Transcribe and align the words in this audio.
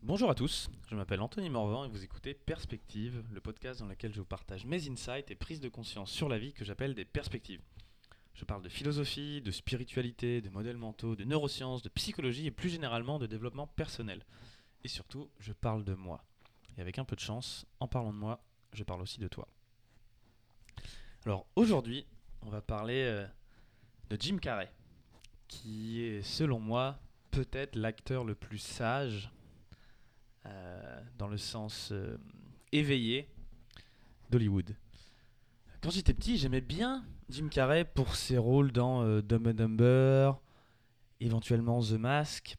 Bonjour 0.00 0.30
à 0.30 0.34
tous, 0.34 0.70
je 0.88 0.94
m'appelle 0.94 1.20
Anthony 1.20 1.50
Morvan 1.50 1.84
et 1.84 1.88
vous 1.88 2.02
écoutez 2.02 2.32
Perspective, 2.32 3.22
le 3.30 3.40
podcast 3.40 3.80
dans 3.80 3.86
lequel 3.86 4.14
je 4.14 4.20
vous 4.20 4.26
partage 4.26 4.64
mes 4.64 4.88
insights 4.88 5.30
et 5.30 5.34
prises 5.34 5.60
de 5.60 5.68
conscience 5.68 6.10
sur 6.10 6.28
la 6.30 6.38
vie 6.38 6.54
que 6.54 6.64
j'appelle 6.64 6.94
des 6.94 7.04
perspectives. 7.04 7.60
Je 8.32 8.44
parle 8.44 8.62
de 8.62 8.70
philosophie, 8.70 9.42
de 9.42 9.50
spiritualité, 9.50 10.40
de 10.40 10.48
modèles 10.48 10.78
mentaux, 10.78 11.14
de 11.14 11.24
neurosciences, 11.24 11.82
de 11.82 11.90
psychologie 11.90 12.46
et 12.46 12.50
plus 12.50 12.70
généralement 12.70 13.18
de 13.18 13.26
développement 13.26 13.66
personnel. 13.66 14.24
Et 14.82 14.88
surtout, 14.88 15.28
je 15.38 15.52
parle 15.52 15.84
de 15.84 15.94
moi. 15.94 16.24
Et 16.78 16.80
avec 16.80 16.98
un 16.98 17.04
peu 17.04 17.16
de 17.16 17.20
chance, 17.20 17.66
en 17.78 17.88
parlant 17.88 18.12
de 18.12 18.18
moi, 18.18 18.42
je 18.72 18.84
parle 18.84 19.02
aussi 19.02 19.20
de 19.20 19.28
toi. 19.28 19.46
Alors 21.26 21.46
aujourd'hui, 21.54 22.06
on 22.40 22.48
va 22.48 22.62
parler 22.62 23.02
euh, 23.02 23.26
de 24.08 24.16
Jim 24.18 24.38
Carrey, 24.38 24.72
qui 25.48 26.02
est 26.02 26.22
selon 26.22 26.60
moi 26.60 26.98
peut-être 27.30 27.76
l'acteur 27.76 28.24
le 28.24 28.34
plus 28.34 28.58
sage 28.58 29.30
dans 31.18 31.28
le 31.28 31.36
sens 31.36 31.90
euh, 31.92 32.16
éveillé 32.72 33.28
d'Hollywood. 34.30 34.74
Quand 35.80 35.90
j'étais 35.90 36.14
petit, 36.14 36.36
j'aimais 36.36 36.60
bien 36.60 37.04
Jim 37.28 37.48
Carrey 37.48 37.84
pour 37.84 38.16
ses 38.16 38.38
rôles 38.38 38.72
dans 38.72 39.02
euh, 39.02 39.22
Dumb 39.22 39.46
and 39.46 39.54
Dumber, 39.54 40.32
éventuellement 41.20 41.80
The 41.80 41.92
Mask. 41.92 42.56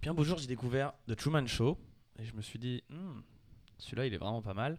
Puis 0.00 0.10
un 0.10 0.14
beau 0.14 0.24
jour, 0.24 0.38
j'ai 0.38 0.46
découvert 0.46 0.92
The 1.08 1.16
Truman 1.16 1.46
Show 1.46 1.78
et 2.18 2.24
je 2.24 2.34
me 2.34 2.42
suis 2.42 2.58
dit, 2.58 2.82
Hmm, 2.90 3.20
celui-là, 3.78 4.06
il 4.06 4.14
est 4.14 4.18
vraiment 4.18 4.42
pas 4.42 4.54
mal. 4.54 4.78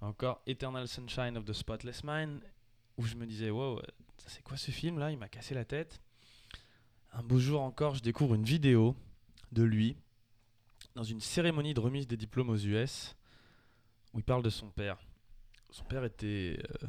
Encore 0.00 0.42
Eternal 0.46 0.88
Sunshine 0.88 1.36
of 1.36 1.44
the 1.44 1.52
Spotless 1.52 2.02
Mind, 2.04 2.40
où 2.96 3.04
je 3.04 3.16
me 3.16 3.26
disais, 3.26 3.50
wow, 3.50 3.78
euh, 3.78 3.82
c'est 4.26 4.42
quoi 4.42 4.56
ce 4.56 4.70
film 4.70 4.98
là 4.98 5.10
Il 5.10 5.18
m'a 5.18 5.28
cassé 5.28 5.54
la 5.54 5.64
tête. 5.64 6.00
Un 7.12 7.22
beau 7.22 7.38
jour 7.38 7.60
encore, 7.60 7.94
je 7.96 8.02
découvre 8.02 8.34
une 8.34 8.44
vidéo 8.44 8.96
de 9.52 9.62
lui 9.62 9.96
dans 10.94 11.02
une 11.02 11.20
cérémonie 11.20 11.74
de 11.74 11.80
remise 11.80 12.06
des 12.06 12.16
diplômes 12.16 12.50
aux 12.50 12.56
US 12.56 13.16
où 14.12 14.18
il 14.18 14.24
parle 14.24 14.42
de 14.42 14.50
son 14.50 14.70
père. 14.70 14.98
Son 15.70 15.84
père 15.84 16.04
était 16.04 16.58
euh, 16.82 16.86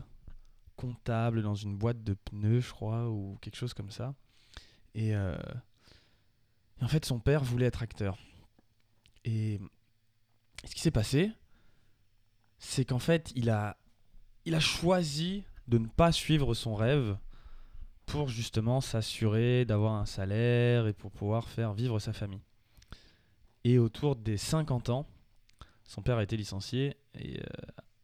comptable 0.75 1.41
dans 1.41 1.55
une 1.55 1.77
boîte 1.77 2.03
de 2.03 2.13
pneus, 2.13 2.61
je 2.61 2.71
crois, 2.71 3.09
ou 3.09 3.37
quelque 3.41 3.55
chose 3.55 3.73
comme 3.73 3.91
ça. 3.91 4.13
Et, 4.93 5.15
euh, 5.15 5.37
et 6.81 6.83
en 6.83 6.87
fait, 6.87 7.05
son 7.05 7.19
père 7.19 7.43
voulait 7.43 7.67
être 7.67 7.81
acteur. 7.81 8.17
Et 9.23 9.61
ce 10.65 10.75
qui 10.75 10.81
s'est 10.81 10.91
passé, 10.91 11.31
c'est 12.59 12.85
qu'en 12.85 12.99
fait, 12.99 13.31
il 13.35 13.49
a, 13.49 13.77
il 14.45 14.55
a 14.55 14.59
choisi 14.59 15.45
de 15.67 15.77
ne 15.77 15.87
pas 15.87 16.11
suivre 16.11 16.53
son 16.53 16.75
rêve 16.75 17.17
pour 18.05 18.27
justement 18.27 18.81
s'assurer 18.81 19.63
d'avoir 19.65 19.93
un 19.93 20.05
salaire 20.05 20.87
et 20.87 20.93
pour 20.93 21.11
pouvoir 21.11 21.47
faire 21.47 21.73
vivre 21.73 21.99
sa 21.99 22.11
famille. 22.11 22.43
Et 23.63 23.77
autour 23.79 24.15
des 24.15 24.37
50 24.37 24.89
ans, 24.89 25.07
son 25.85 26.01
père 26.01 26.17
a 26.17 26.23
été 26.23 26.35
licencié 26.35 26.97
et 27.15 27.39
euh, 27.39 27.43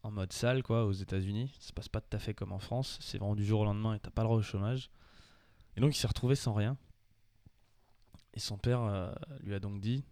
en 0.03 0.11
mode 0.11 0.31
sale 0.31 0.63
quoi 0.63 0.85
aux 0.85 0.91
États-Unis. 0.91 1.51
Ça 1.59 1.69
se 1.69 1.73
passe 1.73 1.89
pas 1.89 2.01
tout 2.01 2.15
à 2.15 2.19
fait 2.19 2.33
comme 2.33 2.51
en 2.51 2.59
France. 2.59 2.97
C'est 3.01 3.17
vraiment 3.17 3.35
du 3.35 3.45
jour 3.45 3.61
au 3.61 3.65
lendemain 3.65 3.95
et 3.95 3.99
t'as 3.99 4.09
pas 4.09 4.21
le 4.21 4.27
droit 4.27 4.37
au 4.37 4.41
chômage. 4.41 4.89
Et 5.75 5.81
donc 5.81 5.95
il 5.95 5.97
s'est 5.97 6.07
retrouvé 6.07 6.35
sans 6.35 6.53
rien. 6.53 6.77
Et 8.33 8.39
son 8.39 8.57
père 8.57 8.81
euh, 8.81 9.11
lui 9.41 9.53
a 9.53 9.59
donc 9.59 9.81
dit 9.81 10.03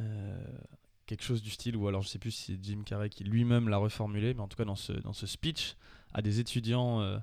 euh, 0.00 0.46
quelque 1.06 1.22
chose 1.22 1.42
du 1.42 1.50
style, 1.50 1.76
ou 1.76 1.88
alors 1.88 2.02
je 2.02 2.08
sais 2.08 2.18
plus 2.18 2.30
si 2.30 2.52
c'est 2.52 2.64
Jim 2.64 2.82
Carrey 2.84 3.08
qui 3.08 3.24
lui-même 3.24 3.68
l'a 3.68 3.78
reformulé, 3.78 4.34
mais 4.34 4.40
en 4.40 4.48
tout 4.48 4.56
cas 4.56 4.64
dans 4.64 4.76
ce, 4.76 4.92
dans 4.92 5.12
ce 5.12 5.26
speech 5.26 5.76
à 6.12 6.22
des 6.22 6.38
étudiants, 6.38 7.20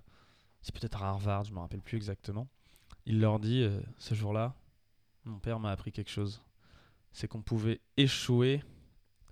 c'est 0.61 0.73
peut-être 0.73 1.01
à 1.01 1.09
Harvard, 1.09 1.45
je 1.45 1.53
me 1.53 1.59
rappelle 1.59 1.81
plus 1.81 1.95
exactement. 1.95 2.47
Il 3.05 3.19
leur 3.19 3.39
dit 3.39 3.65
ce 3.97 4.13
jour-là, 4.13 4.53
mon 5.25 5.39
père 5.39 5.59
m'a 5.59 5.71
appris 5.71 5.91
quelque 5.91 6.11
chose. 6.11 6.41
C'est 7.11 7.27
qu'on 7.27 7.41
pouvait 7.41 7.81
échouer 7.97 8.63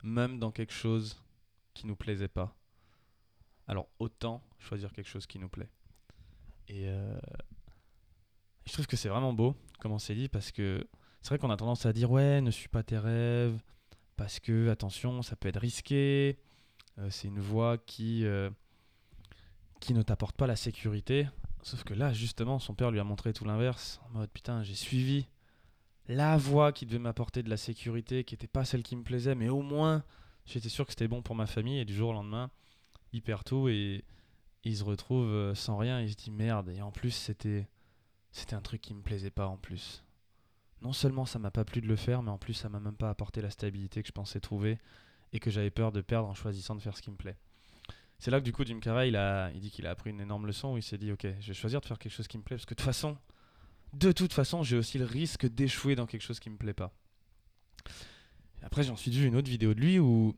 même 0.03 0.39
dans 0.39 0.51
quelque 0.51 0.73
chose 0.73 1.21
qui 1.73 1.87
nous 1.87 1.95
plaisait 1.95 2.27
pas. 2.27 2.55
Alors 3.67 3.87
autant 3.99 4.43
choisir 4.57 4.91
quelque 4.91 5.07
chose 5.07 5.27
qui 5.27 5.39
nous 5.39 5.49
plaît. 5.49 5.69
Et 6.67 6.87
euh, 6.87 7.19
je 8.65 8.73
trouve 8.73 8.87
que 8.87 8.97
c'est 8.97 9.09
vraiment 9.09 9.33
beau, 9.33 9.55
comme 9.79 9.97
c'est 9.99 10.15
dit, 10.15 10.29
parce 10.29 10.51
que 10.51 10.87
c'est 11.21 11.29
vrai 11.29 11.39
qu'on 11.39 11.49
a 11.49 11.57
tendance 11.57 11.85
à 11.85 11.93
dire 11.93 12.11
ouais, 12.11 12.41
ne 12.41 12.51
suis 12.51 12.69
pas 12.69 12.83
tes 12.83 12.97
rêves, 12.97 13.59
parce 14.15 14.39
que 14.39 14.69
attention, 14.69 15.21
ça 15.21 15.35
peut 15.35 15.47
être 15.47 15.59
risqué. 15.59 16.37
euh, 16.97 17.09
c'est 17.09 17.27
une 17.27 17.39
voie 17.39 17.77
qui 17.77 18.25
euh, 18.25 18.49
qui 19.79 19.93
ne 19.93 20.01
t'apporte 20.01 20.35
pas 20.35 20.47
la 20.47 20.55
sécurité. 20.55 21.27
Sauf 21.61 21.83
que 21.83 21.93
là, 21.93 22.13
justement, 22.13 22.59
son 22.59 22.73
père 22.73 22.91
lui 22.91 22.99
a 22.99 23.03
montré 23.03 23.33
tout 23.33 23.45
l'inverse. 23.45 23.99
En 24.05 24.19
mode 24.19 24.29
putain, 24.29 24.63
j'ai 24.63 24.75
suivi 24.75 25.27
la 26.09 26.37
voie 26.37 26.73
qui 26.73 26.85
devait 26.85 26.99
m'apporter 26.99 27.43
de 27.43 27.49
la 27.49 27.57
sécurité, 27.57 28.23
qui 28.23 28.33
n'était 28.33 28.47
pas 28.47 28.65
celle 28.65 28.83
qui 28.83 28.95
me 28.95 29.03
plaisait, 29.03 29.35
mais 29.35 29.47
au 29.47 29.61
moins 29.61 30.03
j'étais 30.45 30.67
sûr 30.67 30.85
que 30.85 30.91
c'était 30.91 31.07
bon 31.07 31.21
pour 31.21 31.35
ma 31.35 31.45
famille. 31.45 31.79
Et 31.79 31.85
du 31.85 31.93
jour 31.93 32.09
au 32.09 32.13
lendemain, 32.13 32.49
il 33.13 33.21
perd 33.21 33.43
tout 33.43 33.69
et 33.69 34.03
il 34.63 34.75
se 34.75 34.83
retrouve 34.83 35.27
euh, 35.27 35.55
sans 35.55 35.77
rien. 35.77 36.01
Il 36.01 36.09
se 36.09 36.15
dit 36.15 36.31
merde. 36.31 36.69
Et 36.69 36.81
en 36.81 36.91
plus, 36.91 37.11
c'était 37.11 37.67
c'était 38.31 38.55
un 38.55 38.61
truc 38.61 38.81
qui 38.81 38.93
me 38.93 39.01
plaisait 39.01 39.29
pas 39.29 39.47
en 39.47 39.57
plus. 39.57 40.03
Non 40.81 40.93
seulement 40.93 41.25
ça 41.25 41.39
m'a 41.39 41.51
pas 41.51 41.65
plu 41.65 41.81
de 41.81 41.87
le 41.87 41.95
faire, 41.95 42.23
mais 42.23 42.31
en 42.31 42.37
plus 42.37 42.53
ça 42.53 42.69
m'a 42.69 42.79
même 42.79 42.95
pas 42.95 43.09
apporté 43.09 43.41
la 43.41 43.49
stabilité 43.49 44.01
que 44.01 44.07
je 44.07 44.13
pensais 44.13 44.39
trouver 44.39 44.79
et 45.31 45.39
que 45.39 45.51
j'avais 45.51 45.71
peur 45.71 45.91
de 45.91 46.01
perdre 46.01 46.27
en 46.27 46.33
choisissant 46.33 46.75
de 46.75 46.81
faire 46.81 46.97
ce 46.97 47.01
qui 47.01 47.11
me 47.11 47.17
plaît. 47.17 47.37
C'est 48.17 48.31
là 48.31 48.39
que 48.39 48.45
du 48.45 48.51
coup 48.51 48.65
Jim 48.65 48.79
Carrey 48.79 49.09
il, 49.09 49.15
a, 49.15 49.51
il 49.51 49.61
dit 49.61 49.71
qu'il 49.71 49.85
a 49.87 49.91
appris 49.91 50.09
une 50.09 50.19
énorme 50.21 50.45
leçon 50.45 50.73
où 50.73 50.77
il 50.77 50.83
s'est 50.83 50.97
dit 50.97 51.11
ok 51.11 51.27
je 51.39 51.47
vais 51.47 51.53
choisir 51.53 51.81
de 51.81 51.85
faire 51.85 51.97
quelque 51.97 52.11
chose 52.11 52.27
qui 52.27 52.37
me 52.37 52.43
plaît 52.43 52.57
parce 52.57 52.65
que 52.65 52.73
de 52.73 52.77
toute 52.77 52.85
façon 52.85 53.17
de 53.93 54.11
toute 54.11 54.33
façon 54.33 54.63
j'ai 54.63 54.77
aussi 54.77 54.97
le 54.97 55.05
risque 55.05 55.45
d'échouer 55.47 55.95
dans 55.95 56.05
quelque 56.05 56.21
chose 56.21 56.39
qui 56.39 56.49
me 56.49 56.57
plaît 56.57 56.73
pas. 56.73 56.93
Après 58.61 58.83
j'ai 58.83 58.91
ensuite 58.91 59.13
vu 59.13 59.25
une 59.25 59.35
autre 59.35 59.49
vidéo 59.49 59.73
de 59.73 59.79
lui 59.79 59.99
où, 59.99 60.35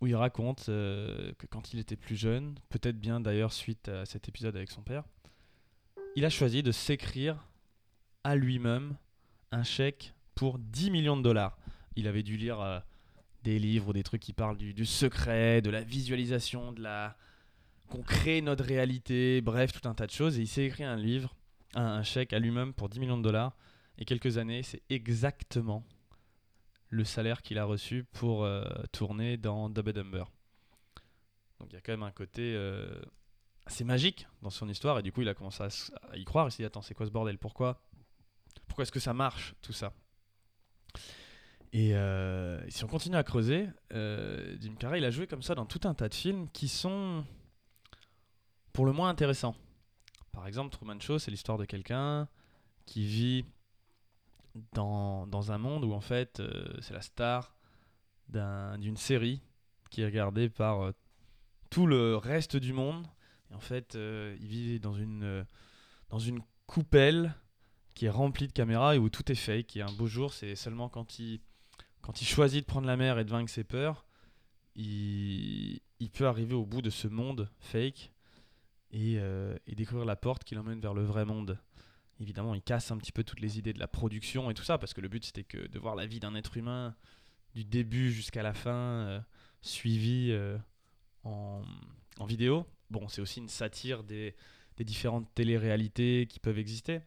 où 0.00 0.06
il 0.06 0.16
raconte 0.16 0.68
euh, 0.68 1.32
que 1.38 1.46
quand 1.46 1.72
il 1.72 1.78
était 1.78 1.96
plus 1.96 2.16
jeune, 2.16 2.54
peut-être 2.68 2.98
bien 2.98 3.20
d'ailleurs 3.20 3.52
suite 3.52 3.88
à 3.88 4.04
cet 4.04 4.28
épisode 4.28 4.56
avec 4.56 4.70
son 4.70 4.82
père, 4.82 5.04
il 6.16 6.24
a 6.24 6.30
choisi 6.30 6.62
de 6.62 6.72
s'écrire 6.72 7.48
à 8.22 8.36
lui-même 8.36 8.96
un 9.50 9.62
chèque 9.62 10.14
pour 10.34 10.58
10 10.58 10.90
millions 10.90 11.16
de 11.16 11.22
dollars. 11.22 11.58
Il 11.96 12.08
avait 12.08 12.22
dû 12.22 12.36
lire 12.36 12.60
euh, 12.60 12.80
des 13.42 13.58
livres 13.58 13.88
ou 13.88 13.92
des 13.92 14.02
trucs 14.02 14.22
qui 14.22 14.32
parlent 14.32 14.56
du, 14.56 14.74
du 14.74 14.86
secret, 14.86 15.62
de 15.62 15.70
la 15.70 15.82
visualisation, 15.82 16.72
de 16.72 16.82
la 16.82 17.16
qu'on 17.88 18.02
crée 18.02 18.40
notre 18.40 18.64
réalité, 18.64 19.40
bref, 19.40 19.72
tout 19.72 19.86
un 19.88 19.94
tas 19.94 20.06
de 20.06 20.10
choses. 20.10 20.38
Et 20.38 20.42
il 20.42 20.48
s'est 20.48 20.64
écrit 20.64 20.84
un 20.84 20.96
livre, 20.96 21.36
un, 21.74 22.02
chèque 22.02 22.32
à 22.32 22.38
lui-même 22.38 22.72
pour 22.72 22.88
10 22.88 23.00
millions 23.00 23.18
de 23.18 23.22
dollars. 23.22 23.56
Et 23.98 24.04
quelques 24.04 24.38
années, 24.38 24.62
c'est 24.62 24.82
exactement 24.90 25.84
le 26.88 27.04
salaire 27.04 27.42
qu'il 27.42 27.58
a 27.58 27.64
reçu 27.64 28.04
pour 28.12 28.44
euh, 28.44 28.64
tourner 28.92 29.36
dans 29.36 29.64
and 29.64 29.70
Dumber. 29.70 30.24
Donc 31.60 31.72
il 31.72 31.74
y 31.74 31.78
a 31.78 31.80
quand 31.80 31.92
même 31.92 32.02
un 32.02 32.10
côté 32.10 32.54
euh, 32.54 33.00
assez 33.66 33.84
magique 33.84 34.26
dans 34.42 34.50
son 34.50 34.68
histoire. 34.68 34.98
Et 34.98 35.02
du 35.02 35.12
coup, 35.12 35.22
il 35.22 35.28
a 35.28 35.34
commencé 35.34 35.62
à, 35.62 36.16
y 36.16 36.24
croire. 36.24 36.48
Il 36.48 36.50
s'est 36.50 36.62
dit, 36.62 36.66
attends, 36.66 36.82
c'est 36.82 36.94
quoi 36.94 37.06
ce 37.06 37.10
bordel? 37.10 37.38
Pourquoi? 37.38 37.80
Pourquoi 38.66 38.82
est-ce 38.82 38.92
que 38.92 39.00
ça 39.00 39.14
marche 39.14 39.54
tout 39.62 39.72
ça? 39.72 39.92
Et, 41.72 41.96
euh, 41.96 42.60
si 42.70 42.84
on 42.84 42.86
continue 42.86 43.16
à 43.16 43.24
creuser, 43.24 43.68
euh, 43.92 44.56
Jim 44.60 44.74
Carrey 44.78 44.98
il 44.98 45.04
a 45.04 45.10
joué 45.10 45.26
comme 45.26 45.42
ça 45.42 45.56
dans 45.56 45.66
tout 45.66 45.80
un 45.88 45.94
tas 45.94 46.08
de 46.08 46.14
films 46.14 46.48
qui 46.50 46.68
sont 46.68 47.24
pour 48.72 48.86
le 48.86 48.92
moins 48.92 49.08
intéressants. 49.08 49.56
Par 50.34 50.46
exemple, 50.46 50.70
Truman 50.70 51.00
Show, 51.00 51.18
c'est 51.18 51.30
l'histoire 51.30 51.58
de 51.58 51.64
quelqu'un 51.64 52.28
qui 52.86 53.06
vit 53.06 53.44
dans, 54.72 55.26
dans 55.26 55.52
un 55.52 55.58
monde 55.58 55.84
où 55.84 55.92
en 55.92 56.00
fait 56.00 56.40
euh, 56.40 56.64
c'est 56.80 56.92
la 56.94 57.00
star 57.00 57.56
d'un- 58.28 58.78
d'une 58.78 58.96
série 58.96 59.40
qui 59.90 60.02
est 60.02 60.04
regardée 60.04 60.48
par 60.48 60.82
euh, 60.82 60.92
tout 61.70 61.86
le 61.86 62.16
reste 62.16 62.56
du 62.56 62.72
monde. 62.72 63.06
Et 63.50 63.54
en 63.54 63.60
fait, 63.60 63.94
euh, 63.94 64.36
il 64.40 64.46
vit 64.46 64.80
dans 64.80 64.94
une, 64.94 65.46
dans 66.10 66.18
une 66.18 66.40
coupelle 66.66 67.34
qui 67.94 68.06
est 68.06 68.10
rempli 68.10 68.46
de 68.48 68.52
caméras 68.52 68.96
et 68.96 68.98
où 68.98 69.08
tout 69.08 69.30
est 69.30 69.36
fake. 69.36 69.76
Et 69.76 69.82
un 69.82 69.92
beau 69.92 70.06
jour, 70.06 70.32
c'est 70.32 70.56
seulement 70.56 70.88
quand 70.88 71.18
il, 71.18 71.40
quand 72.02 72.20
il 72.20 72.26
choisit 72.26 72.60
de 72.62 72.66
prendre 72.66 72.86
la 72.86 72.96
mer 72.96 73.18
et 73.18 73.24
de 73.24 73.30
vaincre 73.30 73.50
ses 73.50 73.64
peurs, 73.64 74.04
il, 74.74 75.80
il 76.00 76.10
peut 76.10 76.26
arriver 76.26 76.54
au 76.54 76.66
bout 76.66 76.82
de 76.82 76.90
ce 76.90 77.06
monde 77.06 77.48
fake 77.60 78.12
et, 78.94 79.18
euh, 79.18 79.56
et 79.66 79.74
découvrir 79.74 80.06
la 80.06 80.16
porte 80.16 80.44
qui 80.44 80.54
l'emmène 80.54 80.80
vers 80.80 80.94
le 80.94 81.02
vrai 81.02 81.24
monde. 81.24 81.58
Évidemment, 82.20 82.54
il 82.54 82.62
casse 82.62 82.92
un 82.92 82.96
petit 82.96 83.10
peu 83.10 83.24
toutes 83.24 83.40
les 83.40 83.58
idées 83.58 83.72
de 83.72 83.80
la 83.80 83.88
production 83.88 84.50
et 84.50 84.54
tout 84.54 84.62
ça, 84.62 84.78
parce 84.78 84.94
que 84.94 85.00
le 85.00 85.08
but 85.08 85.24
c'était 85.24 85.42
que 85.42 85.66
de 85.66 85.78
voir 85.80 85.96
la 85.96 86.06
vie 86.06 86.20
d'un 86.20 86.36
être 86.36 86.56
humain 86.56 86.94
du 87.54 87.64
début 87.64 88.12
jusqu'à 88.12 88.42
la 88.42 88.54
fin, 88.54 88.72
euh, 88.72 89.20
suivi 89.62 90.28
euh, 90.30 90.56
en, 91.24 91.62
vidéo. 92.26 92.66
Bon, 92.90 93.08
c'est 93.08 93.20
aussi 93.20 93.40
une 93.40 93.48
satire 93.48 94.04
des, 94.04 94.36
des 94.76 94.84
différentes 94.84 95.28
téléréalités 95.34 96.26
qui 96.28 96.38
peuvent 96.38 96.58
exister. 96.58 97.00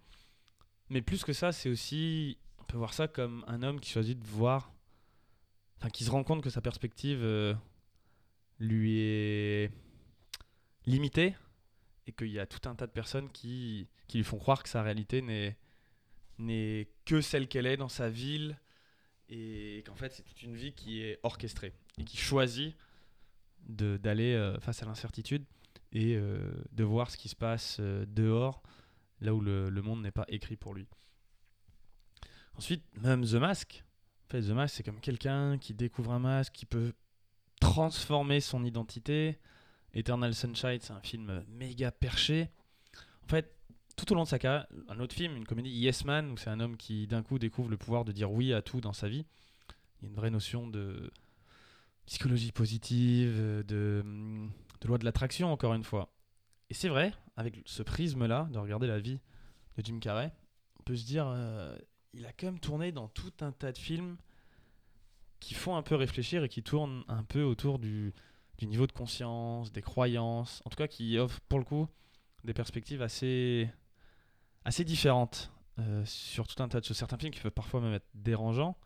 Mais 0.90 1.02
plus 1.02 1.24
que 1.24 1.34
ça, 1.34 1.54
c'est 1.54 1.70
aussi, 1.70 2.38
on 2.60 2.64
peut 2.66 2.78
voir 2.78 2.94
ça 2.94 3.08
comme 3.08 3.46
un 3.48 3.64
homme 3.64 3.80
qui 3.80 3.92
choisit 3.92 4.20
de 4.20 4.26
voir, 4.26 4.74
enfin 5.80 5.90
qui 5.90 6.04
se 6.04 6.12
rend 6.12 6.24
compte 6.24 6.44
que 6.44 6.50
sa 6.50 6.62
perspective 6.62 7.26
lui 8.60 9.00
est 9.00 9.72
limitée 10.86 11.36
et 12.08 12.12
qu'il 12.14 12.32
y 12.32 12.40
a 12.40 12.48
tout 12.48 12.68
un 12.68 12.74
tas 12.76 12.88
de 12.88 12.92
personnes 12.92 13.30
qui, 13.32 13.88
qui 14.08 14.18
lui 14.18 14.24
font 14.24 14.40
croire 14.40 14.64
que 14.64 14.70
sa 14.70 14.82
réalité 14.82 15.22
n'est 15.22 15.58
n'est 16.40 16.88
que 17.06 17.20
celle 17.22 17.48
qu'elle 17.48 17.66
est 17.66 17.78
dans 17.78 17.90
sa 17.90 18.10
ville 18.10 18.58
et 19.30 19.84
qu'en 19.88 19.96
fait 19.96 20.14
c'est 20.14 20.24
toute 20.24 20.42
une 20.44 20.56
vie 20.56 20.72
qui 20.74 21.02
est 21.02 21.20
orchestrée 21.24 21.74
et 21.98 22.04
qui 22.04 22.18
choisit 22.18 22.76
de- 23.68 23.98
d'aller 23.98 24.34
euh, 24.34 24.60
face 24.60 24.82
à 24.84 24.86
l'incertitude 24.86 25.44
et 25.92 26.16
euh, 26.16 26.40
de 26.74 26.84
voir 26.84 27.10
ce 27.10 27.18
qui 27.18 27.28
se 27.28 27.36
passe 27.36 27.78
euh, 27.80 28.06
dehors, 28.08 28.62
là 29.20 29.34
où 29.34 29.42
le, 29.42 29.70
le 29.70 29.82
monde 29.82 30.02
n'est 30.04 30.12
pas 30.12 30.26
écrit 30.28 30.56
pour 30.58 30.74
lui. 30.76 30.88
Ensuite, 32.56 32.84
même 33.02 33.26
The 33.26 33.34
Mask. 33.34 33.84
En 34.26 34.30
fait, 34.32 34.42
The 34.42 34.50
Mask, 34.52 34.76
c'est 34.76 34.84
comme 34.84 35.00
quelqu'un 35.00 35.58
qui 35.58 35.74
découvre 35.74 36.12
un 36.12 36.20
masque, 36.20 36.54
qui 36.54 36.66
peut 36.66 36.94
transformer 37.60 38.42
son 38.42 38.64
identité. 38.64 39.40
Eternal 39.98 40.36
Sunshine, 40.36 40.78
c'est 40.80 40.94
un 40.94 41.02
film 41.02 41.44
méga 41.50 41.92
perché. 41.92 42.50
En 43.24 43.28
fait, 43.28 43.56
tout 43.96 44.12
au 44.12 44.16
long 44.16 44.24
de 44.24 44.28
sa 44.28 44.38
carrière, 44.38 44.68
un 44.90 45.00
autre 45.00 45.16
film, 45.16 45.36
une 45.36 45.46
comédie 45.46 45.72
Yes 45.72 46.06
Man, 46.06 46.30
où 46.30 46.38
c'est 46.38 46.52
un 46.52 46.60
homme 46.60 46.78
qui 46.78 47.08
d'un 47.08 47.24
coup 47.24 47.40
découvre 47.40 47.70
le 47.70 47.78
pouvoir 47.78 48.06
de 48.06 48.12
dire 48.12 48.32
oui 48.32 48.54
à 48.54 48.62
tout 48.62 48.80
dans 48.80 48.94
sa 48.94 49.10
vie. 49.10 49.26
Il 50.00 50.04
y 50.04 50.06
a 50.06 50.10
une 50.10 50.16
vraie 50.16 50.30
notion 50.30 50.68
de 50.68 51.12
psychologie 52.06 52.52
positive, 52.52 53.36
de, 53.66 54.04
de 54.82 54.88
loi 54.88 55.00
de 55.00 55.04
l'attraction, 55.04 55.52
encore 55.52 55.74
une 55.74 55.84
fois. 55.84 56.14
Et 56.70 56.76
c'est 56.76 56.90
vrai, 56.90 57.12
avec 57.36 57.64
ce 57.66 57.82
prisme-là, 57.82 58.48
de 58.52 58.60
regarder 58.60 58.86
la 58.86 59.00
vie 59.00 59.20
de 59.78 59.84
Jim 59.84 59.98
Carrey, 60.00 60.32
on 60.80 60.84
peut 60.84 60.96
se 60.96 61.06
dire, 61.06 61.26
euh, 61.28 61.76
il 62.14 62.26
a 62.28 62.34
quand 62.34 62.48
même 62.48 62.60
tourné 62.60 62.92
dans 62.92 63.08
tout 63.08 63.34
un 63.42 63.52
tas 63.52 63.72
de 63.72 63.80
films 63.80 64.18
qui 65.40 65.56
font 65.56 65.76
un 65.76 65.82
peu 65.82 65.96
réfléchir 65.96 66.44
et 66.44 66.50
qui 66.50 66.62
tournent 66.62 67.04
un 67.08 67.24
peu 67.24 67.42
autour 67.42 67.80
du, 67.80 68.14
du 68.58 68.68
niveau 68.68 68.88
de 68.88 68.92
conscience, 68.92 69.72
des 69.72 69.82
croyances, 69.82 70.62
en 70.66 70.70
tout 70.70 70.78
cas 70.78 70.88
qui 70.88 71.18
offrent 71.18 71.40
pour 71.42 71.60
le 71.60 71.66
coup 71.66 71.88
des 72.44 72.54
perspectives 72.54 73.02
assez, 73.02 73.70
assez 74.64 74.84
différentes 74.84 75.52
euh, 75.80 76.04
sur 76.06 76.48
tout 76.48 76.62
un 76.64 76.68
tas 76.68 76.80
de 76.80 76.86
choses. 76.86 76.98
Certains 76.98 77.18
films 77.18 77.34
qui 77.34 77.42
peuvent 77.42 77.52
parfois 77.52 77.82
même 77.82 77.94
être 77.94 78.08
dérangeants, 78.14 78.78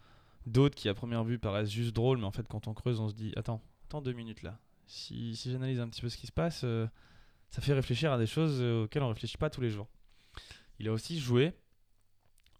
d'autres 0.45 0.75
qui 0.75 0.89
à 0.89 0.93
première 0.93 1.23
vue 1.23 1.39
paraissent 1.39 1.71
juste 1.71 1.95
drôles, 1.95 2.17
mais 2.17 2.25
en 2.25 2.31
fait 2.31 2.47
quand 2.47 2.67
on 2.67 2.73
creuse 2.73 2.99
on 2.99 3.09
se 3.09 3.13
dit 3.13 3.33
attends, 3.35 3.61
attends 3.85 4.01
deux 4.01 4.13
minutes 4.13 4.43
là. 4.43 4.59
Si, 4.87 5.35
si 5.35 5.51
j'analyse 5.51 5.79
un 5.79 5.87
petit 5.87 6.01
peu 6.01 6.09
ce 6.09 6.17
qui 6.17 6.27
se 6.27 6.31
passe, 6.33 6.61
euh, 6.63 6.87
ça 7.49 7.61
fait 7.61 7.73
réfléchir 7.73 8.11
à 8.11 8.17
des 8.17 8.27
choses 8.27 8.57
euh, 8.59 8.83
auxquelles 8.83 9.03
on 9.03 9.09
réfléchit 9.09 9.37
pas 9.37 9.49
tous 9.49 9.61
les 9.61 9.69
jours. 9.69 9.87
Il 10.79 10.87
a 10.87 10.91
aussi 10.91 11.19
joué 11.19 11.53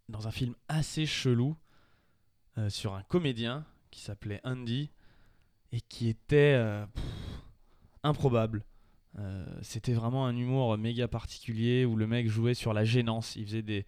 dans 0.07 0.27
un 0.27 0.31
film 0.31 0.55
assez 0.67 1.05
chelou 1.05 1.57
sur 2.67 2.93
un 2.93 3.01
comédien 3.03 3.65
qui 3.91 4.01
s'appelait 4.01 4.41
Andy 4.43 4.91
et 5.71 5.81
qui 5.81 6.09
était 6.09 6.55
euh, 6.57 6.85
improbable. 8.03 8.63
Euh, 9.19 9.45
C'était 9.61 9.93
vraiment 9.93 10.25
un 10.25 10.35
humour 10.35 10.77
méga 10.77 11.07
particulier 11.07 11.85
où 11.85 11.95
le 11.95 12.07
mec 12.07 12.27
jouait 12.27 12.53
sur 12.53 12.73
la 12.73 12.83
gênance. 12.83 13.35
Il 13.35 13.45
faisait 13.45 13.61
des, 13.61 13.85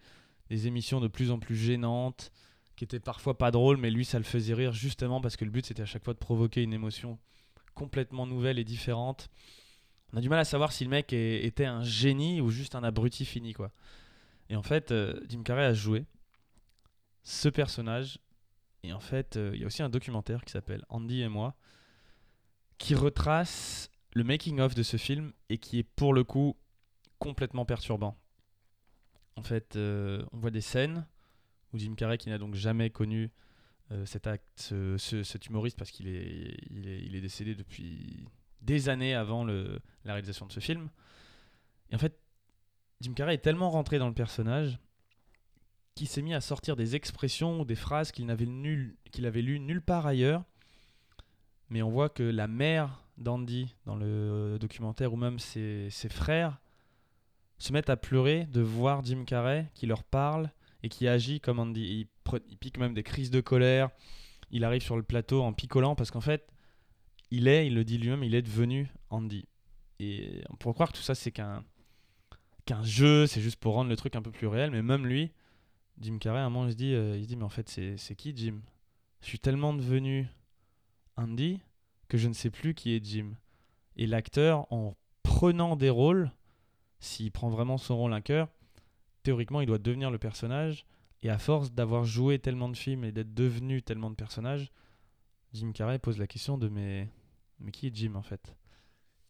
émissions 0.50 1.00
de 1.00 1.08
plus 1.08 1.30
en 1.30 1.38
plus 1.38 1.56
gênantes 1.56 2.30
qui 2.76 2.84
étaient 2.84 3.00
parfois 3.00 3.36
pas 3.36 3.50
drôles, 3.50 3.76
mais 3.76 3.90
lui 3.90 4.04
ça 4.04 4.18
le 4.18 4.24
faisait 4.24 4.54
rire 4.54 4.72
justement 4.72 5.20
parce 5.20 5.36
que 5.36 5.44
le 5.44 5.50
but 5.50 5.66
c'était 5.66 5.82
à 5.82 5.86
chaque 5.86 6.04
fois 6.04 6.14
de 6.14 6.18
provoquer 6.18 6.62
une 6.62 6.72
émotion 6.72 7.18
complètement 7.74 8.26
nouvelle 8.26 8.58
et 8.58 8.64
différente. 8.64 9.30
On 10.12 10.18
a 10.18 10.20
du 10.20 10.28
mal 10.28 10.38
à 10.38 10.44
savoir 10.44 10.72
si 10.72 10.84
le 10.84 10.90
mec 10.90 11.12
était 11.12 11.64
un 11.64 11.82
génie 11.82 12.40
ou 12.40 12.50
juste 12.50 12.76
un 12.76 12.84
abruti 12.84 13.24
fini 13.24 13.52
quoi. 13.52 13.72
Et 14.48 14.56
en 14.56 14.62
fait, 14.62 14.90
euh, 14.90 15.18
Jim 15.28 15.42
Carrey 15.42 15.64
a 15.64 15.74
joué 15.74 16.04
ce 17.22 17.48
personnage. 17.48 18.18
Et 18.84 18.92
en 18.92 19.00
fait, 19.00 19.36
euh, 19.38 19.50
il 19.54 19.60
y 19.60 19.64
a 19.64 19.66
aussi 19.66 19.82
un 19.82 19.88
documentaire 19.88 20.44
qui 20.44 20.52
s'appelle 20.52 20.84
Andy 20.90 21.22
et 21.22 21.28
moi, 21.28 21.56
qui 22.76 22.94
retrace 22.94 23.90
le 24.12 24.24
making-of 24.24 24.74
de 24.74 24.82
ce 24.82 24.98
film 24.98 25.32
et 25.48 25.56
qui 25.56 25.78
est 25.78 25.82
pour 25.96 26.12
le 26.12 26.22
coup 26.22 26.54
complètement 27.18 27.64
perturbant. 27.64 28.18
En 29.36 29.42
fait, 29.42 29.76
euh, 29.76 30.22
on 30.32 30.38
voit 30.38 30.50
des 30.50 30.60
scènes 30.60 31.06
où 31.72 31.78
Jim 31.78 31.94
Carrey, 31.96 32.18
qui 32.18 32.28
n'a 32.28 32.36
donc 32.36 32.54
jamais 32.54 32.90
connu 32.90 33.30
euh, 33.90 34.04
cet 34.04 34.26
acte, 34.26 34.46
ce- 34.56 34.98
ce- 34.98 35.22
cet 35.22 35.46
humoriste, 35.46 35.78
parce 35.78 35.90
qu'il 35.90 36.06
est, 36.08 36.56
il 36.70 37.16
est, 37.16 37.20
décédé 37.22 37.54
depuis 37.54 38.26
des 38.60 38.90
années 38.90 39.14
avant 39.14 39.44
la 39.44 40.12
réalisation 40.12 40.46
de 40.46 40.52
ce 40.52 40.60
film. 40.60 40.90
Et 41.90 41.94
en 41.94 41.98
fait, 41.98 42.18
Jim 43.00 43.14
Carrey 43.14 43.34
est 43.34 43.38
tellement 43.38 43.70
rentré 43.70 43.98
dans 43.98 44.08
le 44.08 44.14
personnage 44.14 44.78
qu'il 45.94 46.08
s'est 46.08 46.22
mis 46.22 46.34
à 46.34 46.40
sortir 46.40 46.76
des 46.76 46.96
expressions 46.96 47.60
ou 47.60 47.64
des 47.64 47.74
phrases 47.74 48.12
qu'il 48.12 48.26
n'avait 48.26 48.46
nul, 48.46 48.96
qu'il 49.12 49.26
avait 49.26 49.42
lues 49.42 49.60
nulle 49.60 49.82
part 49.82 50.06
ailleurs. 50.06 50.42
Mais 51.70 51.82
on 51.82 51.90
voit 51.90 52.08
que 52.08 52.22
la 52.22 52.48
mère 52.48 53.04
d'Andy 53.16 53.74
dans 53.86 53.96
le 53.96 54.58
documentaire 54.60 55.12
ou 55.12 55.16
même 55.16 55.38
ses, 55.38 55.88
ses 55.90 56.08
frères 56.08 56.58
se 57.58 57.72
mettent 57.72 57.90
à 57.90 57.96
pleurer 57.96 58.46
de 58.46 58.60
voir 58.60 59.04
Jim 59.04 59.24
Carrey 59.24 59.70
qui 59.74 59.86
leur 59.86 60.02
parle 60.02 60.50
et 60.82 60.88
qui 60.88 61.08
agit 61.08 61.40
comme 61.40 61.58
Andy. 61.58 62.06
Il 62.48 62.58
pique 62.58 62.78
même 62.78 62.94
des 62.94 63.02
crises 63.02 63.30
de 63.30 63.40
colère. 63.40 63.90
Il 64.50 64.64
arrive 64.64 64.82
sur 64.82 64.96
le 64.96 65.02
plateau 65.02 65.42
en 65.42 65.52
picolant 65.52 65.94
parce 65.94 66.10
qu'en 66.10 66.20
fait, 66.20 66.46
il 67.30 67.48
est, 67.48 67.66
il 67.66 67.74
le 67.74 67.84
dit 67.84 67.98
lui-même, 67.98 68.22
il 68.22 68.34
est 68.34 68.42
devenu 68.42 68.92
Andy. 69.10 69.46
Et 70.00 70.42
on 70.50 70.56
pourrait 70.56 70.74
croire 70.74 70.92
que 70.92 70.96
tout 70.96 71.02
ça 71.02 71.14
c'est 71.14 71.30
qu'un 71.30 71.64
qu'un 72.66 72.82
jeu, 72.82 73.26
c'est 73.26 73.40
juste 73.40 73.56
pour 73.56 73.74
rendre 73.74 73.90
le 73.90 73.96
truc 73.96 74.16
un 74.16 74.22
peu 74.22 74.30
plus 74.30 74.46
réel, 74.46 74.70
mais 74.70 74.82
même 74.82 75.06
lui, 75.06 75.32
Jim 76.00 76.18
Carrey, 76.18 76.40
à 76.40 76.44
un 76.44 76.50
moment, 76.50 76.66
il 76.66 76.72
se 76.72 76.76
dit, 76.76 76.94
euh, 76.94 77.16
il 77.16 77.26
dit 77.26 77.36
mais 77.36 77.44
en 77.44 77.48
fait, 77.48 77.68
c'est 77.68 77.96
c'est 77.96 78.14
qui 78.14 78.36
Jim? 78.36 78.60
Je 79.20 79.26
suis 79.26 79.38
tellement 79.38 79.72
devenu 79.72 80.28
Andy 81.16 81.60
que 82.08 82.18
je 82.18 82.28
ne 82.28 82.34
sais 82.34 82.50
plus 82.50 82.74
qui 82.74 82.94
est 82.94 83.04
Jim. 83.04 83.34
Et 83.96 84.06
l'acteur, 84.06 84.70
en 84.72 84.94
prenant 85.22 85.76
des 85.76 85.90
rôles, 85.90 86.30
s'il 86.98 87.30
prend 87.30 87.48
vraiment 87.48 87.78
son 87.78 87.96
rôle 87.96 88.12
à 88.12 88.20
cœur, 88.20 88.48
théoriquement, 89.22 89.60
il 89.60 89.66
doit 89.66 89.78
devenir 89.78 90.10
le 90.10 90.18
personnage. 90.18 90.86
Et 91.22 91.30
à 91.30 91.38
force 91.38 91.72
d'avoir 91.72 92.04
joué 92.04 92.38
tellement 92.38 92.68
de 92.68 92.76
films 92.76 93.04
et 93.04 93.12
d'être 93.12 93.32
devenu 93.32 93.82
tellement 93.82 94.10
de 94.10 94.14
personnages, 94.14 94.70
Jim 95.54 95.72
Carrey 95.72 95.98
pose 95.98 96.18
la 96.18 96.26
question 96.26 96.58
de 96.58 96.68
mais, 96.68 97.08
mais 97.60 97.70
qui 97.70 97.86
est 97.86 97.96
Jim 97.96 98.14
en 98.14 98.22
fait? 98.22 98.54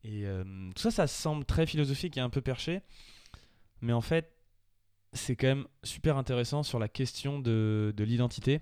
Et 0.03 0.27
euh, 0.27 0.45
tout 0.75 0.83
ça, 0.83 0.91
ça 0.91 1.07
semble 1.07 1.45
très 1.45 1.67
philosophique 1.67 2.17
et 2.17 2.21
un 2.21 2.31
peu 2.31 2.41
perché. 2.41 2.83
Mais 3.81 3.93
en 3.93 4.01
fait, 4.01 4.34
c'est 5.15 5.37
quand 5.37 5.47
même 5.47 5.67
super 5.83 6.17
intéressant 6.17 6.63
sur 6.63 6.79
la 6.79 6.89
question 6.89 7.39
de, 7.39 7.95
de 7.97 8.05
l'identité. 8.05 8.61